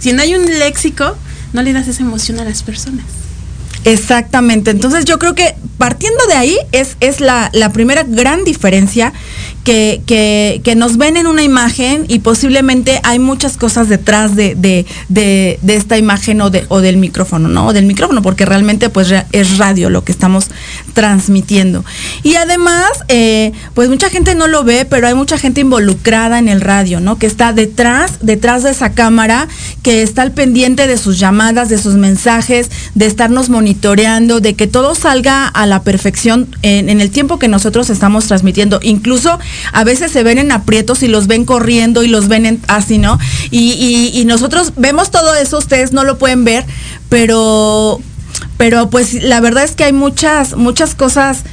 si 0.00 0.12
no 0.12 0.22
hay 0.22 0.34
un 0.34 0.44
léxico, 0.44 1.16
no 1.52 1.62
le 1.62 1.72
das 1.72 1.88
esa 1.88 2.02
emoción 2.02 2.40
a 2.40 2.44
las 2.44 2.62
personas. 2.62 3.04
Exactamente. 3.84 4.70
Entonces 4.70 5.04
yo 5.04 5.18
creo 5.18 5.34
que 5.34 5.54
partiendo 5.78 6.26
de 6.26 6.34
ahí 6.34 6.58
es, 6.72 6.96
es 7.00 7.20
la, 7.20 7.50
la 7.52 7.72
primera 7.72 8.02
gran 8.02 8.44
diferencia 8.44 9.12
que, 9.68 10.74
nos 10.76 10.96
ven 10.96 11.16
en 11.16 11.26
una 11.26 11.42
imagen 11.42 12.04
y 12.08 12.20
posiblemente 12.20 13.00
hay 13.02 13.18
muchas 13.18 13.56
cosas 13.56 13.88
detrás 13.88 14.34
de, 14.36 14.54
de, 14.54 14.86
de, 15.08 15.74
esta 15.74 15.98
imagen 15.98 16.40
o, 16.40 16.50
de, 16.50 16.64
o 16.68 16.80
del 16.80 16.96
micrófono, 16.96 17.48
¿no? 17.48 17.66
O 17.66 17.72
del 17.72 17.84
micrófono, 17.84 18.22
porque 18.22 18.46
realmente 18.46 18.88
pues 18.88 19.12
es 19.32 19.58
radio 19.58 19.90
lo 19.90 20.04
que 20.04 20.12
estamos 20.12 20.46
transmitiendo. 20.94 21.84
Y 22.22 22.36
además, 22.36 22.90
eh, 23.08 23.52
pues 23.74 23.88
mucha 23.88 24.08
gente 24.08 24.34
no 24.34 24.46
lo 24.46 24.64
ve, 24.64 24.84
pero 24.84 25.06
hay 25.06 25.14
mucha 25.14 25.36
gente 25.38 25.60
involucrada 25.60 26.38
en 26.38 26.48
el 26.48 26.60
radio, 26.60 27.00
¿no? 27.00 27.18
Que 27.18 27.26
está 27.26 27.52
detrás, 27.52 28.18
detrás 28.20 28.62
de 28.62 28.70
esa 28.70 28.92
cámara, 28.92 29.48
que 29.82 30.02
está 30.02 30.22
al 30.22 30.32
pendiente 30.32 30.86
de 30.86 30.96
sus 30.96 31.18
llamadas, 31.18 31.68
de 31.68 31.78
sus 31.78 31.94
mensajes, 31.94 32.70
de 32.94 33.06
estarnos 33.06 33.50
monitoreando, 33.50 34.40
de 34.40 34.54
que 34.54 34.66
todo 34.66 34.94
salga 34.94 35.46
a 35.46 35.66
la 35.66 35.82
perfección 35.82 36.48
en 36.62 37.00
el 37.00 37.10
tiempo 37.10 37.38
que 37.38 37.48
nosotros 37.48 37.90
estamos 37.90 38.26
transmitiendo. 38.26 38.80
Incluso 38.82 39.38
a 39.72 39.84
veces 39.84 40.10
se 40.12 40.22
ven 40.22 40.38
en 40.38 40.52
aprietos 40.52 41.02
y 41.02 41.08
los 41.08 41.26
ven 41.26 41.44
corriendo 41.44 42.02
y 42.02 42.08
los 42.08 42.28
ven 42.28 42.46
en- 42.46 42.60
así, 42.68 42.98
¿no? 42.98 43.18
Y, 43.50 43.72
y- 43.72 44.18
y 44.20 44.24
nosotros 44.24 44.72
vemos 44.76 45.10
todo 45.10 45.34
eso, 45.34 45.58
ustedes 45.58 45.92
no 45.92 46.04
lo 46.04 46.18
pueden 46.18 46.44
ver, 46.44 46.64
pero, 47.08 48.00
pero 48.56 48.90
pues 48.90 49.14
la 49.14 49.40
verdad 49.40 49.64
es 49.64 49.72
que 49.72 49.84
hay 49.84 49.92
muchas, 49.92 50.56
muchas 50.56 50.94
cosas 50.94 51.44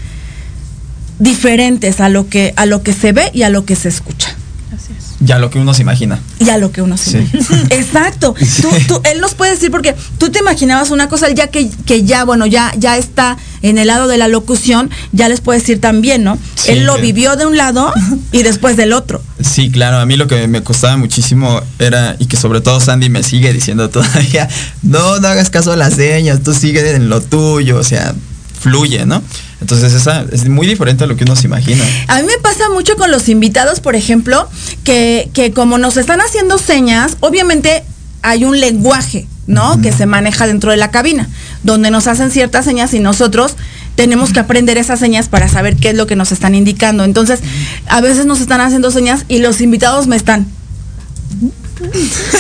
diferentes 1.20 2.00
a 2.02 2.10
lo 2.10 2.28
que, 2.30 2.54
a 2.58 2.66
lo 2.66 2.84
que 2.84 2.94
se 2.94 3.12
ve 3.12 3.32
y 3.34 3.44
a 3.44 3.50
lo 3.50 3.66
que 3.66 3.76
se 3.76 3.90
escucha. 3.90 4.36
Así 4.74 4.92
es. 4.98 5.05
Ya 5.26 5.40
lo 5.40 5.50
que 5.50 5.58
uno 5.60 5.74
se 5.74 5.82
imagina. 5.82 6.20
Y 6.40 6.50
a 6.50 6.58
lo 6.58 6.72
que 6.72 6.82
uno 6.82 6.98
se 6.98 7.12
Sí. 7.12 7.18
imagina. 7.34 7.68
Exacto. 7.72 8.36
Tú- 8.62 8.70
tú- 8.88 9.02
él 9.04 9.22
nos 9.22 9.34
puede 9.34 9.52
decir 9.52 9.72
porque 9.72 9.96
tú 10.18 10.30
te 10.30 10.40
imaginabas 10.40 10.92
una 10.92 11.10
cosa, 11.10 11.28
él 11.28 11.36
ya 11.36 11.48
que, 11.48 11.70
que 11.86 12.04
ya, 12.04 12.24
bueno, 12.26 12.46
ya, 12.46 12.74
ya 12.78 12.98
está 12.98 13.38
en 13.62 13.78
el 13.78 13.88
lado 13.88 14.08
de 14.08 14.18
la 14.18 14.28
locución, 14.28 14.90
ya 15.12 15.28
les 15.30 15.42
puede 15.42 15.60
decir 15.60 15.82
también, 15.82 16.24
¿no? 16.24 16.38
Sí, 16.56 16.72
él 16.72 16.86
lo 16.86 16.96
que- 16.96 17.02
vivió 17.02 17.36
de 17.36 17.46
un 17.46 17.58
lado 17.58 17.92
y 18.32 18.44
después 18.44 18.78
del 18.78 18.94
otro. 18.94 19.22
Sí, 19.42 19.72
claro, 19.72 19.98
a 20.00 20.06
mí 20.06 20.16
lo 20.16 20.28
que 20.28 20.48
me 20.48 20.62
costaba 20.64 20.96
muchísimo 20.98 21.62
era, 21.80 22.16
y 22.20 22.28
que 22.28 22.38
sobre 22.38 22.62
todo 22.62 22.80
Sandy 22.80 23.10
me 23.10 23.24
sigue 23.24 23.52
diciendo 23.54 23.90
todavía, 23.90 24.48
no, 24.84 25.20
no 25.20 25.28
hagas 25.28 25.50
caso 25.50 25.72
a 25.72 25.76
las 25.76 25.96
señas, 25.96 26.42
tú 26.44 26.54
sigue 26.54 26.96
en 26.96 27.10
lo 27.10 27.22
tuyo, 27.22 27.78
o 27.78 27.84
sea, 27.84 28.14
fluye, 28.60 29.06
¿no? 29.06 29.22
Entonces 29.62 29.94
esa 29.94 30.26
es 30.32 30.48
muy 30.48 30.68
diferente 30.68 31.04
a 31.04 31.08
lo 31.08 31.16
que 31.16 31.24
uno 31.24 31.36
se 31.36 31.48
imagina. 31.48 31.84
A 32.08 32.22
mí 32.22 32.28
me 32.28 32.38
pasa 32.42 32.70
mucho 32.70 32.96
con 32.98 33.12
los 33.12 33.30
invitados, 33.30 33.80
por 33.80 33.96
ejemplo, 33.96 34.50
que, 34.84 35.30
que 35.34 35.52
como 35.52 35.78
nos 35.78 35.98
están 35.98 36.22
haciendo 36.22 36.58
señas, 36.58 37.18
obviamente 37.22 37.84
hay 38.22 38.44
un 38.44 38.60
lenguaje, 38.60 39.28
¿no? 39.48 39.82
Que 39.82 39.92
se 39.92 40.06
maneja 40.06 40.48
dentro 40.48 40.72
de 40.72 40.78
la 40.78 40.92
cabina, 40.92 41.30
donde 41.64 41.92
nos 41.92 42.08
hacen 42.08 42.32
ciertas 42.32 42.66
señas 42.66 42.94
y 42.94 43.00
nosotros 43.00 43.56
tenemos 43.96 44.34
que 44.34 44.40
aprender 44.40 44.78
esas 44.78 45.00
señas 45.00 45.30
para 45.30 45.48
saber 45.48 45.78
qué 45.78 45.90
es 45.90 45.96
lo 45.96 46.08
que 46.08 46.16
nos 46.16 46.32
están 46.32 46.54
indicando. 46.54 47.04
Entonces, 47.04 47.40
a 47.88 48.02
veces 48.02 48.26
nos 48.26 48.42
están 48.42 48.62
haciendo 48.62 48.92
señas 48.92 49.26
y 49.28 49.40
los 49.40 49.62
invitados 49.62 50.08
me 50.08 50.16
están. 50.16 50.48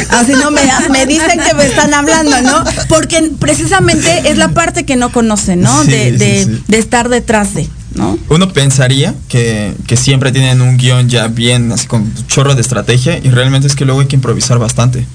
Así 0.09 0.33
no 0.33 0.51
me, 0.51 0.61
me 0.91 1.05
dicen 1.05 1.39
que 1.47 1.53
me 1.53 1.65
están 1.65 1.93
hablando, 1.93 2.41
¿no? 2.41 2.63
Porque 2.89 3.31
precisamente 3.39 4.29
es 4.29 4.37
la 4.37 4.49
parte 4.49 4.85
que 4.85 4.95
no 4.95 5.11
conocen, 5.11 5.61
¿no? 5.61 5.83
Sí, 5.83 5.91
de, 5.91 6.11
sí, 6.11 6.17
de- 6.17 6.45
sí. 6.45 6.63
de 6.67 6.77
estar 6.77 7.09
detrás 7.09 7.53
de, 7.53 7.69
¿no? 7.93 8.17
Uno 8.29 8.51
pensaría 8.51 9.13
que, 9.29 9.73
que 9.87 9.97
siempre 9.97 10.31
tienen 10.31 10.61
un 10.61 10.77
guion 10.77 11.09
ya 11.09 11.27
bien, 11.27 11.71
así 11.71 11.87
con 11.87 12.11
chorro 12.27 12.55
de 12.55 12.61
estrategia, 12.61 13.17
y 13.17 13.29
realmente 13.29 13.67
es 13.67 13.75
que 13.75 13.85
luego 13.85 14.01
hay 14.01 14.07
que 14.07 14.15
improvisar 14.15 14.59
bastante. 14.59 15.05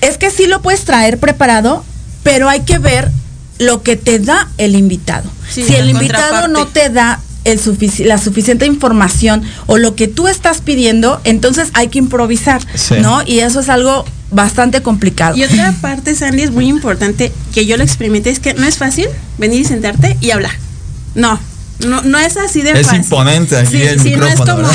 es 0.00 0.16
que 0.18 0.30
sí 0.30 0.46
lo 0.46 0.62
puedes 0.62 0.84
traer 0.84 1.18
preparado, 1.18 1.84
pero 2.22 2.48
hay 2.48 2.60
que 2.60 2.78
ver 2.78 3.10
lo 3.58 3.82
que 3.82 3.96
te 3.96 4.18
da 4.18 4.48
el 4.58 4.74
invitado. 4.74 5.30
Sí, 5.50 5.64
si 5.64 5.74
el 5.74 5.90
invitado 5.90 6.48
no 6.48 6.66
te 6.68 6.88
da 6.88 7.20
el 7.44 7.58
sufici- 7.60 8.04
la 8.04 8.18
suficiente 8.18 8.66
información 8.66 9.42
o 9.66 9.78
lo 9.78 9.94
que 9.96 10.08
tú 10.08 10.28
estás 10.28 10.60
pidiendo, 10.60 11.20
entonces 11.24 11.68
hay 11.74 11.88
que 11.88 11.98
improvisar, 11.98 12.60
Sí. 12.74 12.94
¿no? 13.00 13.22
Y 13.26 13.40
eso 13.40 13.60
es 13.60 13.68
algo 13.68 14.04
bastante 14.30 14.82
complicado. 14.82 15.36
Y 15.36 15.44
otra 15.44 15.72
parte, 15.80 16.14
Sandy, 16.14 16.42
es 16.42 16.50
muy 16.50 16.68
importante 16.68 17.32
que 17.54 17.66
yo 17.66 17.76
lo 17.76 17.82
experimenté, 17.82 18.30
es 18.30 18.38
que 18.40 18.54
no 18.54 18.66
es 18.66 18.76
fácil 18.78 19.06
venir 19.38 19.60
y 19.62 19.64
sentarte 19.64 20.16
y 20.20 20.30
hablar. 20.30 20.52
No, 21.14 21.40
no, 21.86 22.02
no 22.02 22.18
es 22.18 22.36
así 22.36 22.62
de 22.62 22.72
Es 22.72 22.86
fácil. 22.86 23.00
imponente 23.02 23.56
aquí 23.56 23.78
Sí, 23.78 23.82
el 23.82 24.00
sí, 24.00 24.14
no 24.16 24.26
es 24.26 24.36
como, 24.36 24.68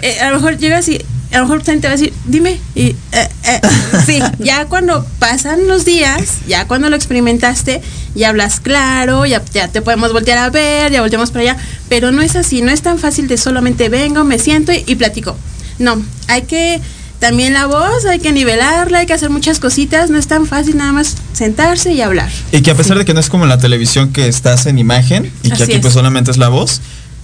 eh, 0.00 0.20
a 0.20 0.30
lo 0.30 0.36
mejor 0.36 0.56
llegas 0.58 0.88
y 0.88 1.00
a 1.32 1.38
lo 1.38 1.44
mejor 1.44 1.62
te 1.62 1.76
va 1.78 1.88
a 1.88 1.96
decir, 1.96 2.12
dime, 2.26 2.58
y 2.74 2.96
eh, 3.12 3.28
eh, 3.44 3.60
sí, 4.06 4.18
ya 4.38 4.66
cuando 4.66 5.06
pasan 5.18 5.68
los 5.68 5.84
días, 5.84 6.38
ya 6.46 6.66
cuando 6.66 6.90
lo 6.90 6.96
experimentaste, 6.96 7.80
ya 8.14 8.30
hablas 8.30 8.60
claro, 8.60 9.26
ya, 9.26 9.42
ya 9.52 9.68
te 9.68 9.82
podemos 9.82 10.12
voltear 10.12 10.38
a 10.38 10.50
ver, 10.50 10.90
ya 10.90 11.00
volteamos 11.00 11.30
para 11.30 11.52
allá, 11.52 11.56
pero 11.88 12.10
no 12.10 12.22
es 12.22 12.36
así, 12.36 12.62
no 12.62 12.70
es 12.70 12.82
tan 12.82 12.98
fácil 12.98 13.28
de 13.28 13.36
solamente 13.36 13.88
vengo, 13.88 14.24
me 14.24 14.38
siento 14.38 14.72
y, 14.72 14.82
y 14.86 14.96
platico. 14.96 15.36
No, 15.78 16.02
hay 16.28 16.42
que 16.42 16.80
también 17.20 17.52
la 17.52 17.66
voz, 17.66 18.06
hay 18.06 18.18
que 18.18 18.32
nivelarla, 18.32 18.98
hay 18.98 19.06
que 19.06 19.12
hacer 19.12 19.30
muchas 19.30 19.60
cositas, 19.60 20.10
no 20.10 20.18
es 20.18 20.26
tan 20.26 20.46
fácil 20.46 20.78
nada 20.78 20.92
más 20.92 21.16
sentarse 21.34 21.92
y 21.92 22.00
hablar. 22.00 22.30
Y 22.50 22.62
que 22.62 22.70
a 22.70 22.74
pesar 22.74 22.98
de 22.98 23.04
que 23.04 23.14
no 23.14 23.20
es 23.20 23.28
como 23.28 23.44
en 23.44 23.50
la 23.50 23.58
televisión 23.58 24.10
que 24.12 24.26
estás 24.26 24.66
en 24.66 24.78
imagen 24.78 25.30
y 25.42 25.48
que 25.48 25.54
Así 25.54 25.62
aquí 25.64 25.72
es. 25.74 25.80
pues 25.80 25.92
solamente 25.92 26.30
es 26.30 26.38
la 26.38 26.48
voz, 26.48 26.80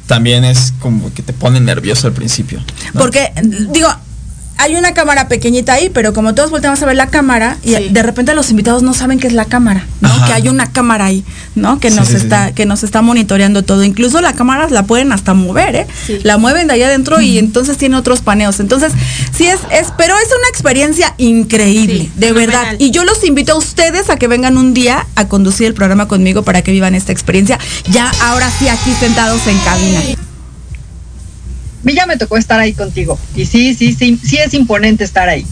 también 0.07 0.45
es 0.45 0.73
como 0.81 1.13
que 1.13 1.23
te 1.23 1.33
pone 1.33 1.61
nervioso 1.61 2.07
al 2.07 2.13
principio. 2.13 2.63
Porque, 2.95 3.33
digo, 3.71 3.89
hay 4.59 4.75
una 4.77 4.95
cámara 4.95 5.29
pequeñita 5.29 5.75
ahí, 5.75 5.91
pero 5.93 6.13
como 6.13 6.35
todos 6.35 6.51
volteamos 6.51 6.83
a 6.83 6.87
ver 6.87 6.97
la 6.97 7.09
cámara 7.09 7.59
y 7.63 7.75
Sí. 7.75 7.89
de 7.91 8.03
repente 8.03 8.35
los 8.35 8.51
invitados 8.51 8.83
no 8.83 8.95
saben 8.95 9.19
que 9.19 9.27
es 9.27 9.33
la 9.33 9.45
cámara, 9.45 9.87
¿no? 10.01 10.09
Ajá. 10.09 10.27
Que 10.27 10.33
hay 10.33 10.49
una 10.49 10.73
cámara 10.73 11.07
ahí, 11.07 11.25
¿no? 11.55 11.79
Que 11.81 11.91
Sí, 11.91 11.97
nos 11.97 12.09
sí, 12.09 12.17
está 12.17 12.49
sí. 12.49 12.55
que 12.55 12.67
nos 12.67 12.83
está 12.83 13.03
monitoreando 13.03 13.63
todo. 13.65 13.85
Incluso 13.85 14.21
la 14.21 14.33
cámara 14.33 14.69
la 14.71 14.85
pueden 14.85 15.13
hasta 15.13 15.35
mover, 15.35 15.77
¿eh? 15.77 15.87
Sí. 16.07 16.19
La 16.23 16.39
mueven 16.39 16.67
de 16.69 16.75
allá 16.75 16.87
adentro 16.87 17.21
y 17.21 17.39
entonces 17.39 17.77
tiene 17.77 17.97
otros 17.97 18.21
paneos. 18.21 18.61
Entonces, 18.61 18.93
sí 19.37 19.47
es, 19.47 19.61
es 19.71 19.93
pero 19.97 20.15
es 20.17 20.29
una 20.29 20.49
experiencia 20.51 21.15
increíble, 21.19 22.05
Sí, 22.05 22.13
de 22.17 22.33
verdad. 22.33 22.53
fenomenal. 22.61 22.77
Y 22.79 22.91
yo 22.91 23.05
los 23.05 23.23
invito 23.25 23.53
a 23.53 23.57
ustedes 23.57 24.11
a 24.11 24.17
que 24.17 24.27
vengan 24.29 24.57
un 24.57 24.75
día 24.75 25.07
a 25.17 25.29
conducir 25.29 25.67
el 25.67 25.75
programa 25.75 26.09
conmigo 26.09 26.43
para 26.43 26.63
que 26.63 26.73
vivan 26.73 26.95
esta 26.95 27.13
experiencia. 27.13 27.59
Ya 27.91 28.11
ahora 28.23 28.51
sí 28.59 28.69
aquí 28.69 28.93
sentados 28.99 29.47
en 29.47 29.59
cabina. 29.59 30.01
A 31.87 31.89
mí 31.89 31.95
ya 31.95 32.05
me 32.07 32.17
tocó 32.17 32.37
estar 32.37 32.59
ahí 32.59 32.73
contigo. 32.73 33.17
Y 33.37 33.47
sí, 33.47 33.73
sí, 33.73 33.95
sí, 33.95 34.19
sí 34.21 34.39
es 34.39 34.53
imponente 34.55 35.05
estar 35.05 35.29
ahí. 35.29 35.47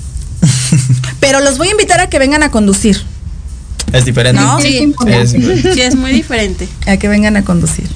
Pero 1.21 1.39
los 1.39 1.59
voy 1.59 1.69
a 1.69 1.71
invitar 1.71 2.01
a 2.01 2.09
que 2.09 2.19
vengan 2.19 2.43
a 2.43 2.51
conducir. 2.51 3.01
Es 3.93 4.05
diferente. 4.05 4.43
No, 4.43 4.61
Sí, 4.61 4.67
Sí, 4.69 4.75
es 4.79 4.83
imponente. 4.83 5.23
Es 5.23 5.33
diferente. 5.33 5.75
sí, 5.75 5.81
es 5.81 5.95
muy 5.95 6.11
diferente. 6.13 6.69
A 6.89 6.97
que 6.97 7.07
vengan 7.07 7.37
a 7.37 7.45
conducir. 7.45 7.89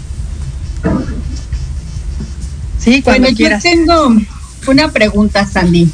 Sí, 2.78 3.03
cuando 3.03 3.22
Bueno, 3.22 3.28
yo 3.30 3.36
quieras. 3.36 3.62
tengo 3.64 4.14
una 4.68 4.93
pregunta, 4.93 5.45
Sandy. 5.45 5.91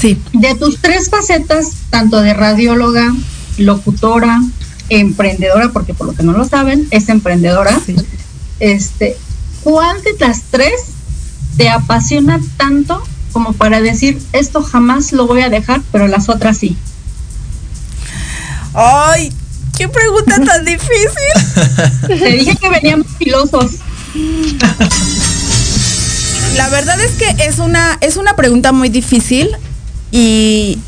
Sí. 0.00 0.20
De 0.32 0.56
tus 0.56 0.78
tres 0.80 1.08
facetas, 1.08 1.68
tanto 1.90 2.20
de 2.22 2.34
radióloga, 2.34 3.14
locutora, 3.56 4.42
emprendedora, 4.88 5.70
porque 5.70 5.94
por 5.94 6.08
lo 6.08 6.14
que 6.14 6.24
no 6.24 6.32
lo 6.32 6.44
saben, 6.44 6.88
es 6.90 7.08
emprendedora. 7.08 7.80
Sí. 7.86 7.94
Este, 8.58 9.16
¿cuál 9.62 10.02
de 10.02 10.14
las 10.18 10.42
tres 10.50 10.72
te 11.56 11.68
apasiona 11.70 12.40
tanto 12.56 13.02
como 13.32 13.52
para 13.52 13.80
decir 13.80 14.20
esto 14.32 14.62
jamás 14.62 15.12
lo 15.12 15.26
voy 15.26 15.42
a 15.42 15.50
dejar, 15.50 15.82
pero 15.90 16.06
las 16.06 16.28
otras 16.28 16.56
sí? 16.56 16.76
Ay, 18.72 19.32
qué 19.76 19.88
pregunta 19.88 20.36
tan 20.42 20.64
difícil. 20.64 22.06
Te 22.06 22.30
dije 22.32 22.56
que 22.56 22.68
veníamos 22.70 23.08
filosos. 23.18 23.72
La 26.56 26.68
verdad 26.68 27.00
es 27.00 27.12
que 27.12 27.44
es 27.44 27.58
una, 27.58 27.98
es 28.00 28.16
una 28.16 28.36
pregunta 28.36 28.70
muy 28.70 28.88
difícil 28.88 29.50
y 30.12 30.78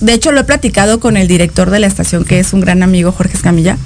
de 0.00 0.14
hecho 0.14 0.32
lo 0.32 0.40
he 0.40 0.44
platicado 0.44 1.00
con 1.00 1.18
el 1.18 1.28
director 1.28 1.70
de 1.70 1.80
la 1.80 1.86
estación, 1.86 2.24
que 2.24 2.38
es 2.38 2.54
un 2.54 2.62
gran 2.62 2.82
amigo, 2.82 3.12
Jorge 3.12 3.36
Escamilla, 3.36 3.76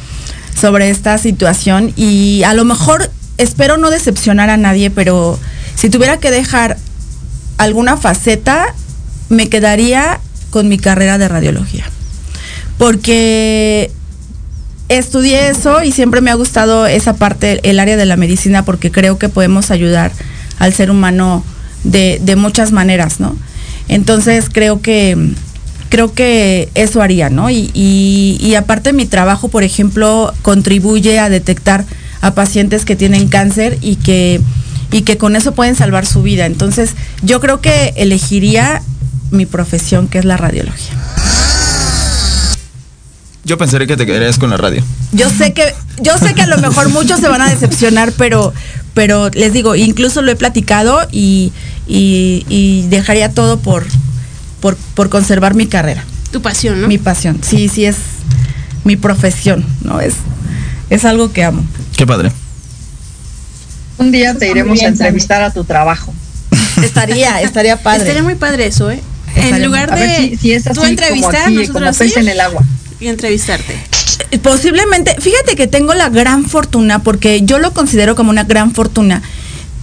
sobre 0.58 0.90
esta 0.90 1.18
situación 1.18 1.92
y 1.96 2.44
a 2.44 2.54
lo 2.54 2.64
mejor 2.64 3.10
espero 3.38 3.76
no 3.76 3.90
decepcionar 3.90 4.50
a 4.50 4.56
nadie, 4.56 4.90
pero 4.90 5.38
si 5.80 5.88
tuviera 5.88 6.18
que 6.18 6.30
dejar 6.30 6.76
alguna 7.58 7.96
faceta, 7.96 8.74
me 9.30 9.48
quedaría 9.48 10.20
con 10.50 10.68
mi 10.68 10.76
carrera 10.78 11.16
de 11.18 11.28
radiología. 11.28 11.84
Porque 12.78 13.90
estudié 14.88 15.48
eso 15.50 15.82
y 15.82 15.92
siempre 15.92 16.20
me 16.20 16.30
ha 16.30 16.34
gustado 16.34 16.86
esa 16.86 17.14
parte, 17.14 17.60
el 17.68 17.78
área 17.78 17.96
de 17.96 18.06
la 18.06 18.16
medicina, 18.16 18.64
porque 18.64 18.90
creo 18.90 19.18
que 19.18 19.28
podemos 19.28 19.70
ayudar 19.70 20.12
al 20.58 20.72
ser 20.74 20.90
humano 20.90 21.44
de, 21.84 22.20
de 22.22 22.36
muchas 22.36 22.72
maneras, 22.72 23.20
¿no? 23.20 23.36
Entonces 23.88 24.46
creo 24.52 24.80
que 24.82 25.16
creo 25.88 26.12
que 26.14 26.68
eso 26.74 27.02
haría, 27.02 27.30
¿no? 27.30 27.50
Y, 27.50 27.70
y- 27.74 28.38
y 28.40 28.54
aparte 28.54 28.92
mi 28.92 29.06
trabajo, 29.06 29.48
por 29.48 29.64
ejemplo, 29.64 30.32
contribuye 30.42 31.18
a 31.18 31.28
detectar 31.28 31.84
a 32.20 32.34
pacientes 32.34 32.84
que 32.84 32.94
tienen 32.94 33.26
cáncer 33.28 33.76
y 33.80 33.96
que, 33.96 34.40
y 34.92 35.02
que 35.02 35.16
con 35.18 35.36
eso 35.36 35.52
pueden 35.54 35.76
salvar 35.76 36.06
su 36.06 36.22
vida. 36.22 36.46
Entonces, 36.46 36.90
yo 37.22 37.40
creo 37.40 37.60
que 37.60 37.92
elegiría 37.96 38.82
mi 39.30 39.46
profesión, 39.46 40.08
que 40.08 40.18
es 40.18 40.24
la 40.24 40.36
radiología. 40.36 40.94
Yo 43.44 43.56
pensaría 43.58 43.86
que 43.86 43.96
te 43.96 44.06
quedarías 44.06 44.38
con 44.38 44.50
la 44.50 44.56
radio. 44.58 44.82
Yo 45.12 45.28
sé 45.30 45.52
que, 45.54 45.74
yo 46.00 46.16
sé 46.18 46.34
que 46.34 46.42
a 46.42 46.46
lo 46.46 46.58
mejor 46.58 46.88
muchos 46.90 47.20
se 47.20 47.28
van 47.28 47.40
a 47.40 47.48
decepcionar, 47.48 48.12
pero, 48.16 48.52
pero 48.94 49.30
les 49.30 49.52
digo, 49.52 49.74
incluso 49.76 50.20
lo 50.22 50.30
he 50.30 50.36
platicado 50.36 51.00
y, 51.10 51.52
y- 51.88 52.44
y 52.48 52.86
dejaría 52.88 53.32
todo 53.32 53.58
por, 53.58 53.86
por, 54.60 54.76
por 54.94 55.08
conservar 55.08 55.54
mi 55.54 55.66
carrera, 55.66 56.04
Tu 56.32 56.42
pasión, 56.42 56.82
¿no? 56.82 56.86
mi 56.88 56.98
pasión. 56.98 57.38
Sí, 57.42 57.68
sí 57.68 57.86
es 57.86 57.96
mi 58.84 58.96
profesión, 58.96 59.64
¿no? 59.82 60.00
Es, 60.00 60.14
es 60.90 61.04
algo 61.06 61.32
que 61.32 61.42
amo. 61.44 61.64
Qué 61.96 62.06
padre. 62.06 62.30
Un 64.00 64.10
día 64.10 64.34
te 64.34 64.50
iremos 64.50 64.74
bien, 64.74 64.86
a 64.86 64.88
entrevistar 64.88 65.42
a 65.42 65.52
tu 65.52 65.64
trabajo. 65.64 66.12
Estaría, 66.82 67.42
estaría 67.42 67.76
padre. 67.76 68.00
Estaría 68.00 68.22
muy 68.22 68.34
padre 68.34 68.66
eso, 68.66 68.90
¿eh? 68.90 69.00
Estaría 69.28 69.56
En 69.56 69.64
lugar 69.64 69.94
de 69.94 70.30
si, 70.30 70.36
si 70.36 70.52
es 70.52 70.66
así 70.66 70.74
tú 70.74 70.80
como 70.80 70.88
entrevistar, 70.88 71.42
aquí, 71.42 71.66
como 71.66 71.80
nosotros 71.80 71.96
pez 71.98 72.16
en 72.16 72.28
el 72.28 72.40
agua. 72.40 72.64
y 72.98 73.08
entrevistarte. 73.08 73.78
Eh, 74.30 74.38
Posiblemente, 74.38 75.14
fíjate 75.20 75.54
que 75.54 75.66
tengo 75.66 75.92
la 75.92 76.08
gran 76.08 76.46
fortuna, 76.46 77.02
porque 77.02 77.42
yo 77.42 77.58
lo 77.58 77.74
considero 77.74 78.16
como 78.16 78.30
una 78.30 78.44
gran 78.44 78.72
fortuna, 78.74 79.22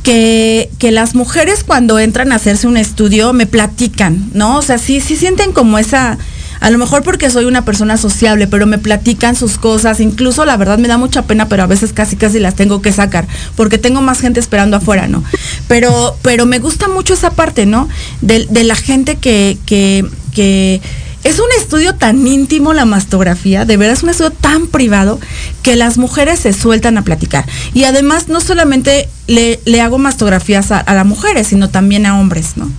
que, 0.01 0.71
que 0.79 0.91
las 0.91 1.13
mujeres 1.13 1.63
cuando 1.63 1.99
entran 1.99 2.31
a 2.31 2.35
hacerse 2.35 2.65
un 2.65 2.77
estudio 2.77 3.33
me 3.33 3.45
platican, 3.45 4.31
¿no? 4.33 4.57
O 4.57 4.61
sea, 4.63 4.79
sí, 4.79 4.99
sí 4.99 5.15
sienten 5.15 5.51
como 5.51 5.77
esa, 5.77 6.17
a 6.59 6.69
lo 6.69 6.77
mejor 6.77 7.03
porque 7.03 7.29
soy 7.29 7.45
una 7.45 7.65
persona 7.65 7.97
sociable, 7.97 8.47
pero 8.47 8.65
me 8.65 8.77
platican 8.77 9.35
sus 9.35 9.57
cosas, 9.57 9.99
incluso 9.99 10.45
la 10.45 10.57
verdad 10.57 10.77
me 10.77 10.87
da 10.87 10.97
mucha 10.97 11.23
pena, 11.23 11.47
pero 11.47 11.63
a 11.63 11.67
veces 11.67 11.93
casi 11.93 12.15
casi 12.15 12.39
las 12.39 12.55
tengo 12.55 12.81
que 12.81 12.91
sacar, 12.91 13.27
porque 13.55 13.77
tengo 13.77 14.01
más 14.01 14.19
gente 14.19 14.39
esperando 14.39 14.77
afuera, 14.77 15.07
¿no? 15.07 15.23
Pero, 15.67 16.17
pero 16.21 16.45
me 16.45 16.59
gusta 16.59 16.87
mucho 16.87 17.13
esa 17.13 17.31
parte, 17.31 17.65
¿no? 17.65 17.87
De, 18.21 18.47
la 18.63 18.75
gente 18.75 19.17
que, 19.17 19.57
que, 19.65 20.81
es 21.23 21.39
un 21.39 21.47
estudio 21.59 21.95
tan 21.95 22.25
íntimo 22.25 22.73
la 22.73 22.85
mastografía, 22.85 23.65
de 23.65 23.75
verdad 23.75 23.93
es 23.93 24.03
un 24.03 24.09
estudio 24.09 24.31
tan 24.31 24.67
privado 24.67 25.19
que 25.61 25.75
las 25.75 25.97
mujeres 25.97 26.39
se 26.39 26.53
sueltan 26.53 26.97
a 26.97 27.03
platicar. 27.03 27.45
Y 27.73 27.83
además 27.83 28.29
no 28.29 28.39
solamente 28.39 29.09
le, 29.27 29.81
hago 29.81 29.97
mastografías 29.97 30.71
a 30.71 30.93
las 30.93 31.05
mujeres, 31.05 31.47
sino 31.47 31.69
también 31.69 32.05
a 32.05 32.19
hombres, 32.19 32.53
¿no? 32.55 32.69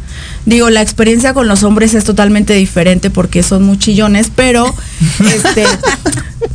Digo, 0.49 0.71
la 0.71 0.81
experiencia 0.81 1.35
con 1.35 1.47
los 1.47 1.63
hombres 1.63 1.93
es 1.93 2.05
totalmente 2.05 2.55
diferente 2.55 3.11
porque 3.11 3.43
son 3.43 3.65
muy 3.65 3.79
chillones, 3.79 4.29
pero 4.35 4.75
este 5.35 5.65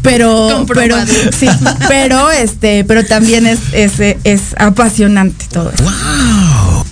pero 0.02 0.66
pero 0.74 0.96
sí, 1.38 1.48
pero 1.88 2.32
este, 2.32 2.84
pero 2.86 3.06
también 3.06 3.46
es 3.46 3.60
es, 3.72 4.00
es 4.24 4.42
apasionante 4.58 5.46
todo 5.52 5.72
eso. 5.72 6.84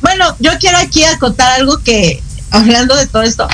Bueno, 0.00 0.36
yo 0.40 0.50
quiero 0.60 0.78
aquí 0.78 1.04
acotar 1.04 1.52
algo 1.52 1.78
que, 1.78 2.22
hablando 2.50 2.94
de 2.96 3.06
todo 3.06 3.22
esto, 3.22 3.46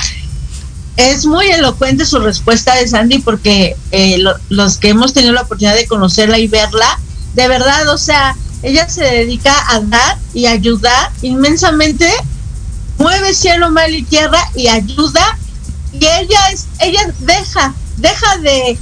es 0.97 1.25
muy 1.25 1.47
elocuente 1.47 2.05
su 2.05 2.19
respuesta 2.19 2.75
de 2.75 2.87
Sandy 2.87 3.19
porque 3.19 3.75
eh, 3.91 4.17
lo- 4.17 4.35
los 4.49 4.77
que 4.77 4.89
hemos 4.89 5.13
tenido 5.13 5.33
la 5.33 5.41
oportunidad 5.41 5.75
de 5.75 5.87
conocerla 5.87 6.39
y 6.39 6.47
verla, 6.47 6.99
de 7.35 7.47
verdad, 7.47 7.87
o 7.89 7.97
sea, 7.97 8.35
ella 8.63 8.87
se 8.89 9.03
dedica 9.03 9.53
a 9.69 9.79
dar 9.79 10.17
y 10.33 10.45
ayudar 10.45 11.11
inmensamente, 11.21 12.09
mueve 12.97 13.33
cielo, 13.33 13.71
mar 13.71 13.89
y 13.89 14.03
tierra 14.03 14.39
y 14.55 14.67
ayuda 14.67 15.37
y 15.93 16.05
ella 16.05 16.49
es, 16.51 16.67
ella 16.79 17.01
deja, 17.19 17.73
deja 17.97 18.37
de 18.37 18.77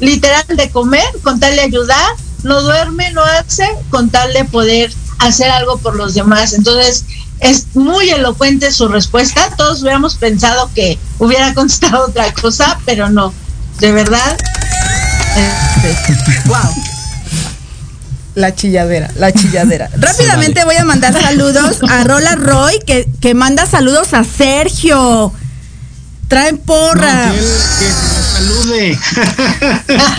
literal 0.00 0.44
de 0.48 0.70
comer 0.70 1.06
con 1.22 1.38
tal 1.38 1.54
de 1.54 1.62
ayudar, 1.62 2.16
no 2.42 2.60
duerme, 2.62 3.12
no 3.12 3.22
hace 3.22 3.68
con 3.90 4.10
tal 4.10 4.32
de 4.32 4.44
poder 4.44 4.92
hacer 5.20 5.48
algo 5.50 5.78
por 5.78 5.94
los 5.94 6.14
demás. 6.14 6.52
Entonces, 6.54 7.04
es 7.38 7.74
muy 7.74 8.10
elocuente 8.10 8.72
su 8.72 8.88
respuesta. 8.88 9.50
Todos 9.56 9.82
hubiéramos 9.82 10.16
pensado 10.16 10.70
que 10.74 10.98
hubiera 11.18 11.54
contestado 11.54 12.06
otra 12.06 12.32
cosa, 12.34 12.78
pero 12.84 13.08
no. 13.08 13.32
De 13.78 13.92
verdad. 13.92 14.36
wow. 16.46 16.91
La 18.34 18.54
chilladera, 18.54 19.10
la 19.16 19.32
chilladera. 19.32 19.90
Rápidamente 19.96 20.64
voy 20.64 20.76
a 20.76 20.84
mandar 20.84 21.12
saludos 21.12 21.78
a 21.88 22.04
Rola 22.04 22.34
Roy, 22.34 22.78
que, 22.86 23.06
que 23.20 23.34
manda 23.34 23.66
saludos 23.66 24.14
a 24.14 24.24
Sergio. 24.24 25.32
Traen 26.28 26.56
porra. 26.56 27.26
No, 27.26 27.32
que 27.32 27.38
que 27.78 27.88
nos 27.90 28.26
salude. 28.32 28.98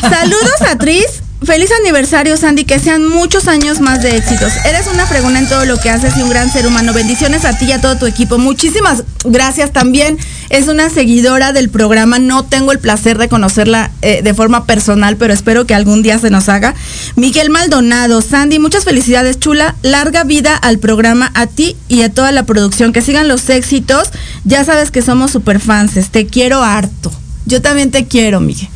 Saludos 0.01 0.61
a 0.70 0.78
Tris. 0.78 1.23
Feliz 1.46 1.72
aniversario, 1.82 2.38
Sandy. 2.38 2.64
Que 2.64 2.80
sean 2.80 3.08
muchos 3.08 3.48
años 3.48 3.82
más 3.82 4.02
de 4.02 4.16
éxitos. 4.16 4.54
Eres 4.66 4.88
una 4.88 5.06
fregona 5.06 5.39
en 5.39 5.50
todo 5.50 5.66
lo 5.66 5.78
que 5.78 5.89
haces 5.89 6.16
y 6.16 6.22
un 6.22 6.30
gran 6.30 6.52
ser 6.52 6.66
humano. 6.66 6.94
Bendiciones 6.94 7.44
a 7.44 7.58
ti 7.58 7.66
y 7.66 7.72
a 7.74 7.82
todo 7.82 7.98
tu 7.98 8.06
equipo. 8.06 8.38
Muchísimas 8.38 9.04
gracias 9.26 9.74
también. 9.74 10.18
Es 10.50 10.68
una 10.68 10.89
seguidora 10.89 11.52
del 11.52 11.70
programa. 11.70 12.18
No 12.18 12.46
tengo 12.46 12.72
el 12.72 12.80
placer 12.80 13.18
de 13.18 13.28
conocerla 13.28 13.91
eh, 14.02 14.22
de 14.24 14.34
forma 14.34 14.66
personal, 14.66 15.18
pero 15.18 15.34
espero 15.34 15.66
que 15.66 15.76
algún 15.76 16.02
día 16.02 16.18
se 16.18 16.30
nos 16.30 16.48
haga. 16.48 16.76
Miguel 17.16 17.50
Maldonado, 17.50 18.22
Sandy, 18.22 18.60
muchas 18.60 18.86
felicidades, 18.86 19.39
chula. 19.39 19.76
Larga 19.82 20.24
vida 20.24 20.56
al 20.56 20.80
programa, 20.80 21.30
a 21.34 21.48
ti 21.48 21.76
y 21.89 22.04
a 22.04 22.10
toda 22.10 22.32
la 22.32 22.44
producción. 22.46 22.94
Que 22.94 23.02
sigan 23.02 23.28
los 23.28 23.50
éxitos. 23.50 24.12
Ya 24.46 24.64
sabes 24.64 24.91
que 24.91 25.02
somos 25.02 25.32
super 25.32 25.60
fans. 25.60 25.94
Te 26.10 26.26
quiero 26.26 26.64
harto. 26.64 27.12
Yo 27.46 27.62
también 27.62 27.91
te 27.91 28.06
quiero, 28.06 28.39
Miguel. 28.39 28.70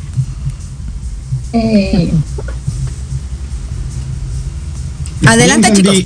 Eh, 1.54 2.12
Adelante, 5.26 5.70
Bien, 5.72 5.76
chicos. 5.76 6.04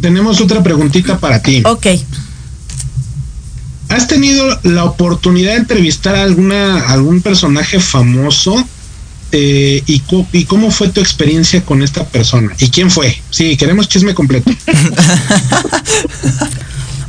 Tenemos 0.00 0.40
otra 0.40 0.62
preguntita 0.62 1.18
para 1.18 1.40
ti. 1.40 1.62
Ok. 1.64 1.86
¿Has 3.88 4.08
tenido 4.08 4.58
la 4.64 4.84
oportunidad 4.84 5.52
de 5.52 5.58
entrevistar 5.58 6.16
a 6.16 6.22
alguna, 6.22 6.88
algún 6.88 7.22
personaje 7.22 7.80
famoso? 7.80 8.56
Eh, 9.32 9.82
¿Y 9.86 10.44
cómo 10.44 10.70
fue 10.70 10.88
tu 10.88 11.00
experiencia 11.00 11.64
con 11.64 11.82
esta 11.82 12.04
persona? 12.04 12.54
¿Y 12.58 12.70
quién 12.70 12.90
fue? 12.90 13.20
Sí, 13.30 13.56
queremos 13.56 13.88
chisme 13.88 14.14
completo. 14.14 14.50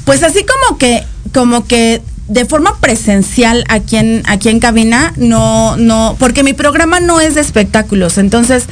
Pues 0.07 0.23
así 0.23 0.45
como 0.45 0.77
que, 0.77 1.03
como 1.33 1.67
que 1.67 2.01
de 2.29 2.45
forma 2.45 2.79
presencial 2.79 3.65
aquí 3.67 3.97
en, 3.97 4.23
aquí 4.25 4.47
en 4.47 4.61
cabina, 4.61 5.13
no, 5.17 5.75
no, 5.75 6.15
porque 6.17 6.43
mi 6.43 6.53
programa 6.53 7.01
no 7.01 7.19
es 7.19 7.35
de 7.35 7.41
espectáculos. 7.41 8.17
Entonces, 8.17 8.67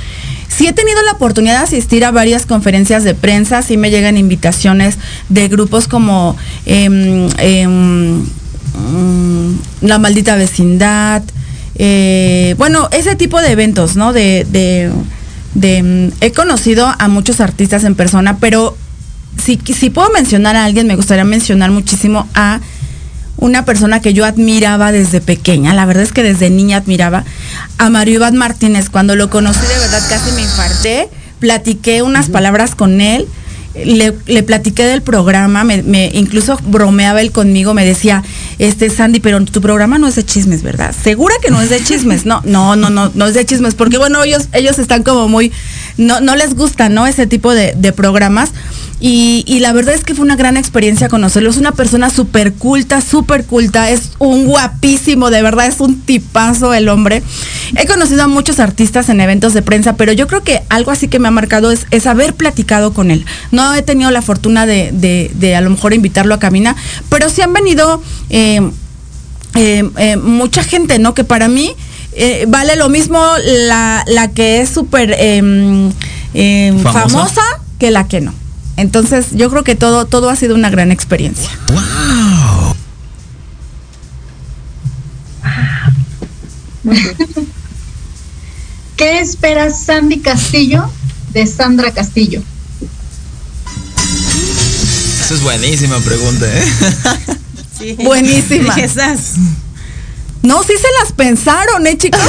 sí 0.58 0.68
he 0.68 0.74
tenido 0.74 1.02
la 1.04 1.14
oportunidad 1.14 1.60
de 1.60 1.64
asistir 1.64 2.06
a 2.06 2.12
varias 2.12 2.46
conferencias 2.46 3.04
de 3.04 3.14
prensa, 3.14 3.62
sí 3.62 3.78
me 3.78 3.92
llegan 3.92 4.18
invitaciones 4.18 4.98
de 5.30 5.48
grupos 5.48 5.88
como 5.88 6.36
em, 6.66 7.28
em, 7.38 8.22
mm, 8.22 9.60
La 9.82 10.00
Maldita 10.00 10.36
Vecindad, 10.36 11.24
eh, 11.76 12.56
bueno, 12.58 12.88
ese 12.92 13.16
tipo 13.16 13.42
de 13.42 13.52
eventos, 13.52 13.96
¿no? 13.96 14.14
De, 14.14 14.46
de, 14.50 14.92
de, 15.56 15.84
mm, 15.84 16.12
he 16.22 16.32
conocido 16.32 16.94
a 16.98 17.08
muchos 17.08 17.42
artistas 17.42 17.84
en 17.84 17.96
persona, 17.96 18.38
pero 18.40 18.78
si, 19.44 19.60
si 19.74 19.90
puedo 19.90 20.10
mencionar 20.12 20.56
a 20.56 20.64
alguien, 20.64 20.88
me 20.88 20.96
gustaría 20.96 21.26
mencionar 21.26 21.72
muchísimo 21.72 22.28
a 22.34 22.62
una 23.38 23.66
persona 23.66 24.02
que 24.02 24.14
yo 24.14 24.26
admiraba 24.26 24.92
desde 24.92 25.22
pequeña, 25.22 25.74
la 25.74 25.86
verdad 25.86 26.04
es 26.04 26.12
que 26.14 26.24
desde 26.24 26.50
niña 26.50 26.78
admiraba 26.78 27.26
a 27.78 27.90
Mario 27.90 28.16
Iván 28.16 28.38
Martínez. 28.38 28.90
Cuando 28.90 29.16
lo 29.16 29.30
conocí 29.30 29.60
de 29.62 29.78
verdad 29.80 30.02
casi 30.10 30.32
me 30.32 30.42
infarté, 30.42 31.10
platiqué 31.40 32.02
unas 32.02 32.30
palabras 32.30 32.76
con 32.76 33.02
él, 33.02 33.28
le, 33.76 34.14
le 34.28 34.42
platiqué 34.42 34.84
del 34.86 35.02
programa, 35.02 35.66
me, 35.66 35.84
me- 35.84 36.10
incluso 36.14 36.58
bromeaba 36.66 37.20
él 37.20 37.34
conmigo, 37.34 37.74
me 37.74 37.84
decía, 37.86 38.24
este 38.58 38.90
Sandy, 38.90 39.20
pero 39.20 39.44
tu 39.44 39.60
programa 39.60 39.98
no 39.98 40.08
es 40.08 40.16
de 40.16 40.24
chismes, 40.24 40.64
¿verdad? 40.64 40.96
Segura 41.04 41.36
que 41.44 41.52
no 41.52 41.62
es 41.62 41.70
de 41.70 41.84
chismes, 41.84 42.26
no, 42.26 42.42
no, 42.46 42.78
no, 42.78 42.90
no, 42.90 43.12
no 43.14 43.26
es 43.28 43.34
de 43.34 43.46
chismes, 43.46 43.76
porque 43.76 43.98
bueno, 43.98 44.24
ellos, 44.24 44.48
ellos 44.54 44.80
están 44.80 45.04
como 45.04 45.28
muy, 45.28 45.52
no, 45.98 46.22
no 46.22 46.38
les 46.38 46.56
gusta, 46.56 46.88
¿no? 46.88 47.06
Ese 47.06 47.28
tipo 47.28 47.54
de, 47.54 47.74
de 47.76 47.92
programas. 47.92 48.52
Y, 49.08 49.44
y 49.46 49.60
la 49.60 49.72
verdad 49.72 49.94
es 49.94 50.04
que 50.04 50.16
fue 50.16 50.26
una 50.26 50.36
gran 50.36 50.58
experiencia 50.58 51.10
conocerlo. 51.10 51.52
Es 51.52 51.58
una 51.58 51.74
persona 51.74 52.10
súper 52.10 52.54
culta, 52.54 53.02
súper 53.02 53.46
culta. 53.46 53.92
Es 53.92 54.14
un 54.18 54.46
guapísimo, 54.48 55.30
de 55.30 55.44
verdad, 55.44 55.68
es 55.68 55.80
un 55.80 56.02
tipazo 56.02 56.74
el 56.74 56.90
hombre. 56.90 57.22
He 57.76 57.86
conocido 57.86 58.24
a 58.24 58.28
muchos 58.28 58.60
artistas 58.60 59.08
en 59.10 59.22
eventos 59.22 59.54
de 59.54 59.62
prensa, 59.62 59.96
pero 59.96 60.12
yo 60.12 60.26
creo 60.26 60.42
que 60.44 60.64
algo 60.70 60.90
así 60.90 61.08
que 61.08 61.20
me 61.20 61.28
ha 61.28 61.32
marcado 61.32 61.70
es, 61.70 61.86
es 61.92 62.08
haber 62.08 62.34
platicado 62.34 62.94
con 62.94 63.12
él. 63.12 63.26
No 63.52 63.76
he 63.76 63.84
tenido 63.84 64.10
la 64.10 64.24
fortuna 64.24 64.66
de, 64.66 64.90
de- 64.92 65.30
de 65.36 65.56
a 65.56 65.62
lo 65.62 65.70
mejor 65.70 65.94
invitarlo 65.94 66.34
a 66.34 66.40
Camina, 66.40 66.76
pero 67.10 67.30
sí 67.30 67.44
han 67.44 67.54
venido 67.54 68.02
eh, 68.32 68.60
eh, 69.54 69.88
eh, 69.98 70.18
mucha 70.18 70.64
gente, 70.64 70.98
¿no? 70.98 71.14
Que 71.14 71.24
para 71.24 71.48
mí 71.48 71.76
vale 72.48 72.76
lo 72.76 72.90
mismo 72.90 73.22
la, 73.68 74.04
la 74.08 74.32
que 74.32 74.62
es 74.62 74.70
súper 74.70 75.14
em, 75.20 75.92
em, 76.34 76.80
famosa 77.10 77.44
que 77.78 77.92
la 77.92 78.08
que 78.08 78.22
no. 78.22 78.34
Entonces 78.78 79.28
yo 79.32 79.50
creo 79.50 79.64
que 79.64 79.76
todo, 79.76 80.06
todo 80.06 80.30
ha 80.30 80.36
sido 80.36 80.56
una 80.56 80.70
gran 80.70 80.92
experiencia. 80.92 81.50
¿Qué 88.96 89.20
espera 89.20 89.72
Sandy 89.72 90.20
Castillo 90.20 90.90
de 91.34 91.46
Sandra 91.48 91.92
Castillo? 91.92 92.42
Esa 95.22 95.34
es 95.34 95.42
buenísima 95.42 96.00
pregunta, 96.00 96.46
¿eh? 96.48 97.96
Buenísima. 98.04 98.74
Esas. 98.76 99.34
No, 100.44 100.62
sí 100.64 100.74
se 100.80 100.88
las 101.04 101.12
pensaron, 101.14 101.88
¿eh, 101.88 101.98
chicos? 101.98 102.20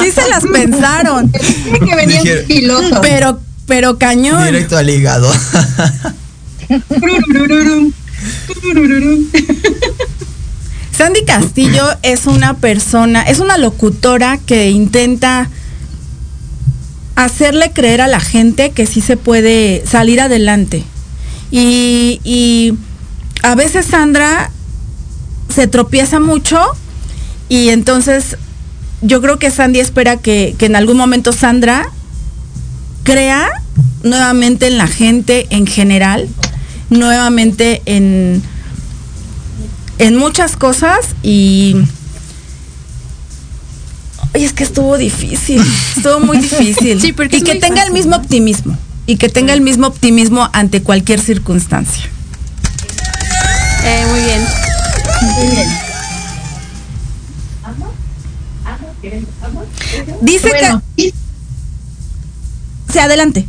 Sí 0.00 0.10
se 0.12 0.28
las 0.28 0.44
pensaron. 0.52 1.30
Que 1.32 1.94
venir 1.96 2.20
Dije- 2.22 2.40
un 2.42 2.46
piloto. 2.46 3.00
Pero, 3.02 3.40
pero 3.66 3.98
cañón. 3.98 4.44
Directo 4.44 4.76
al 4.76 4.88
hígado. 4.88 5.30
Sandy 10.96 11.24
Castillo 11.24 11.84
es 12.02 12.26
una 12.26 12.54
persona, 12.54 13.22
es 13.22 13.38
una 13.40 13.58
locutora 13.58 14.38
que 14.38 14.70
intenta 14.70 15.50
hacerle 17.16 17.72
creer 17.72 18.00
a 18.00 18.06
la 18.06 18.20
gente 18.20 18.70
que 18.70 18.86
sí 18.86 19.00
se 19.00 19.16
puede 19.16 19.84
salir 19.86 20.20
adelante. 20.20 20.84
Y, 21.50 22.20
y 22.24 22.74
a 23.42 23.54
veces 23.54 23.86
Sandra 23.86 24.50
se 25.54 25.66
tropieza 25.66 26.18
mucho 26.18 26.58
y 27.48 27.68
entonces 27.68 28.36
yo 29.02 29.20
creo 29.20 29.38
que 29.38 29.50
Sandy 29.50 29.80
espera 29.80 30.16
que, 30.16 30.54
que 30.58 30.66
en 30.66 30.76
algún 30.76 30.96
momento 30.96 31.32
Sandra 31.32 31.90
crea 33.06 33.48
nuevamente 34.02 34.66
en 34.66 34.78
la 34.78 34.88
gente 34.88 35.46
en 35.50 35.66
general, 35.66 36.28
nuevamente 36.90 37.80
en, 37.86 38.42
en 39.98 40.16
muchas 40.16 40.56
cosas 40.56 40.98
y 41.22 41.76
Ay, 44.34 44.44
es 44.44 44.52
que 44.52 44.64
estuvo 44.64 44.98
difícil, 44.98 45.62
estuvo 45.96 46.20
muy 46.20 46.38
difícil. 46.38 47.00
Sí, 47.06 47.12
porque 47.12 47.38
y 47.38 47.42
que 47.42 47.54
tenga 47.54 47.84
el 47.84 47.92
mismo 47.92 48.10
¿no? 48.10 48.16
optimismo 48.16 48.76
y 49.06 49.16
que 49.16 49.28
tenga 49.28 49.54
el 49.54 49.60
mismo 49.60 49.86
optimismo 49.86 50.50
ante 50.52 50.82
cualquier 50.82 51.20
circunstancia. 51.20 52.10
Eh, 53.84 54.04
muy 54.10 54.20
bien. 54.20 54.44
Muy 55.38 55.50
bien. 55.54 55.68
Dice 60.22 60.48
Bueno, 60.48 60.82
que 60.96 61.14
sí, 62.96 63.00
adelante. 63.04 63.48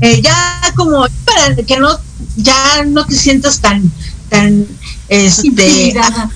eh, 0.00 0.20
ya 0.22 0.72
como 0.76 1.06
para 1.24 1.54
que 1.56 1.78
no, 1.78 1.98
ya 2.36 2.84
no 2.86 3.06
te 3.06 3.14
sientas 3.14 3.60
tan, 3.60 3.92
tan, 4.28 4.66
este, 5.08 5.46
Intimidada. 5.48 6.30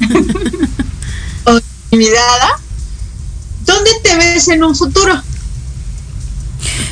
o 1.44 1.60
intimidada. 1.92 2.60
¿Dónde 3.66 3.90
te 4.02 4.16
ves 4.16 4.48
en 4.48 4.64
un 4.64 4.74
futuro? 4.76 5.22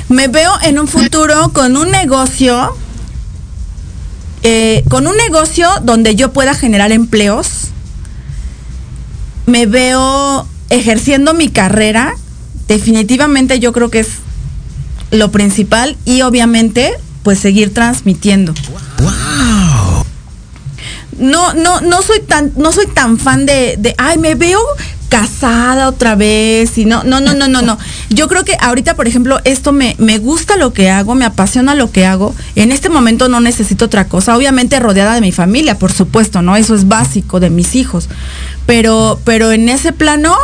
Me 0.09 0.29
veo 0.29 0.53
en 0.63 0.79
un 0.79 0.89
futuro 0.89 1.53
con 1.53 1.77
un 1.77 1.91
negocio, 1.91 2.77
eh, 4.43 4.85
con 4.89 5.07
un 5.07 5.17
negocio 5.17 5.69
donde 5.83 6.15
yo 6.17 6.33
pueda 6.33 6.55
generar 6.55 6.93
empleos. 6.93 7.69
Me 9.47 9.67
veo 9.67 10.47
ejerciendo 10.71 11.35
mi 11.35 11.49
carrera. 11.51 12.15
Definitivamente 12.69 13.61
yo 13.61 13.73
creo 13.73 13.91
que 13.91 14.01
es 14.01 14.22
lo 15.13 15.31
principal 15.31 15.97
y 16.05 16.23
obviamente 16.23 16.93
pues 17.23 17.39
seguir 17.39 17.73
transmitiendo. 17.73 18.53
No, 21.19 21.55
no, 21.55 21.81
no 21.81 22.03
soy 22.03 22.21
tan, 22.21 22.53
no 22.57 22.73
soy 22.73 22.87
tan 22.87 23.19
fan 23.19 23.47
de, 23.47 23.77
de, 23.79 23.95
ay, 23.99 24.19
me 24.19 24.35
veo 24.35 24.59
casada 25.13 25.89
otra 25.89 26.15
vez 26.15 26.79
y 26.79 26.87
no, 26.87 27.05
no, 27.05 27.21
no, 27.21 27.35
no, 27.35 27.47
no, 27.47 27.61
no. 27.61 27.79
Yo 28.09 28.29
creo 28.29 28.47
que 28.47 28.57
ahorita, 28.59 28.97
por 28.97 29.07
ejemplo, 29.07 29.39
esto 29.45 29.71
me, 29.71 29.95
me 29.99 30.17
gusta 30.17 30.57
lo 30.57 30.73
que 30.73 30.89
hago, 30.89 31.15
me 31.15 31.27
apasiona 31.27 31.75
lo 31.75 31.93
que 31.93 32.07
hago. 32.07 32.35
En 32.57 32.73
este 32.73 32.89
momento 32.89 33.29
no 33.29 33.39
necesito 33.39 33.85
otra 33.85 34.09
cosa. 34.09 34.35
Obviamente 34.35 34.81
rodeada 34.81 35.15
de 35.15 35.21
mi 35.21 35.31
familia, 35.31 35.79
por 35.79 35.93
supuesto, 35.93 36.41
¿no? 36.41 36.57
Eso 36.57 36.75
es 36.75 36.89
básico 36.89 37.41
de 37.41 37.51
mis 37.51 37.77
hijos. 37.77 38.09
Pero, 38.65 39.21
pero 39.25 39.53
en 39.53 39.69
ese 39.69 39.93
plano 39.93 40.35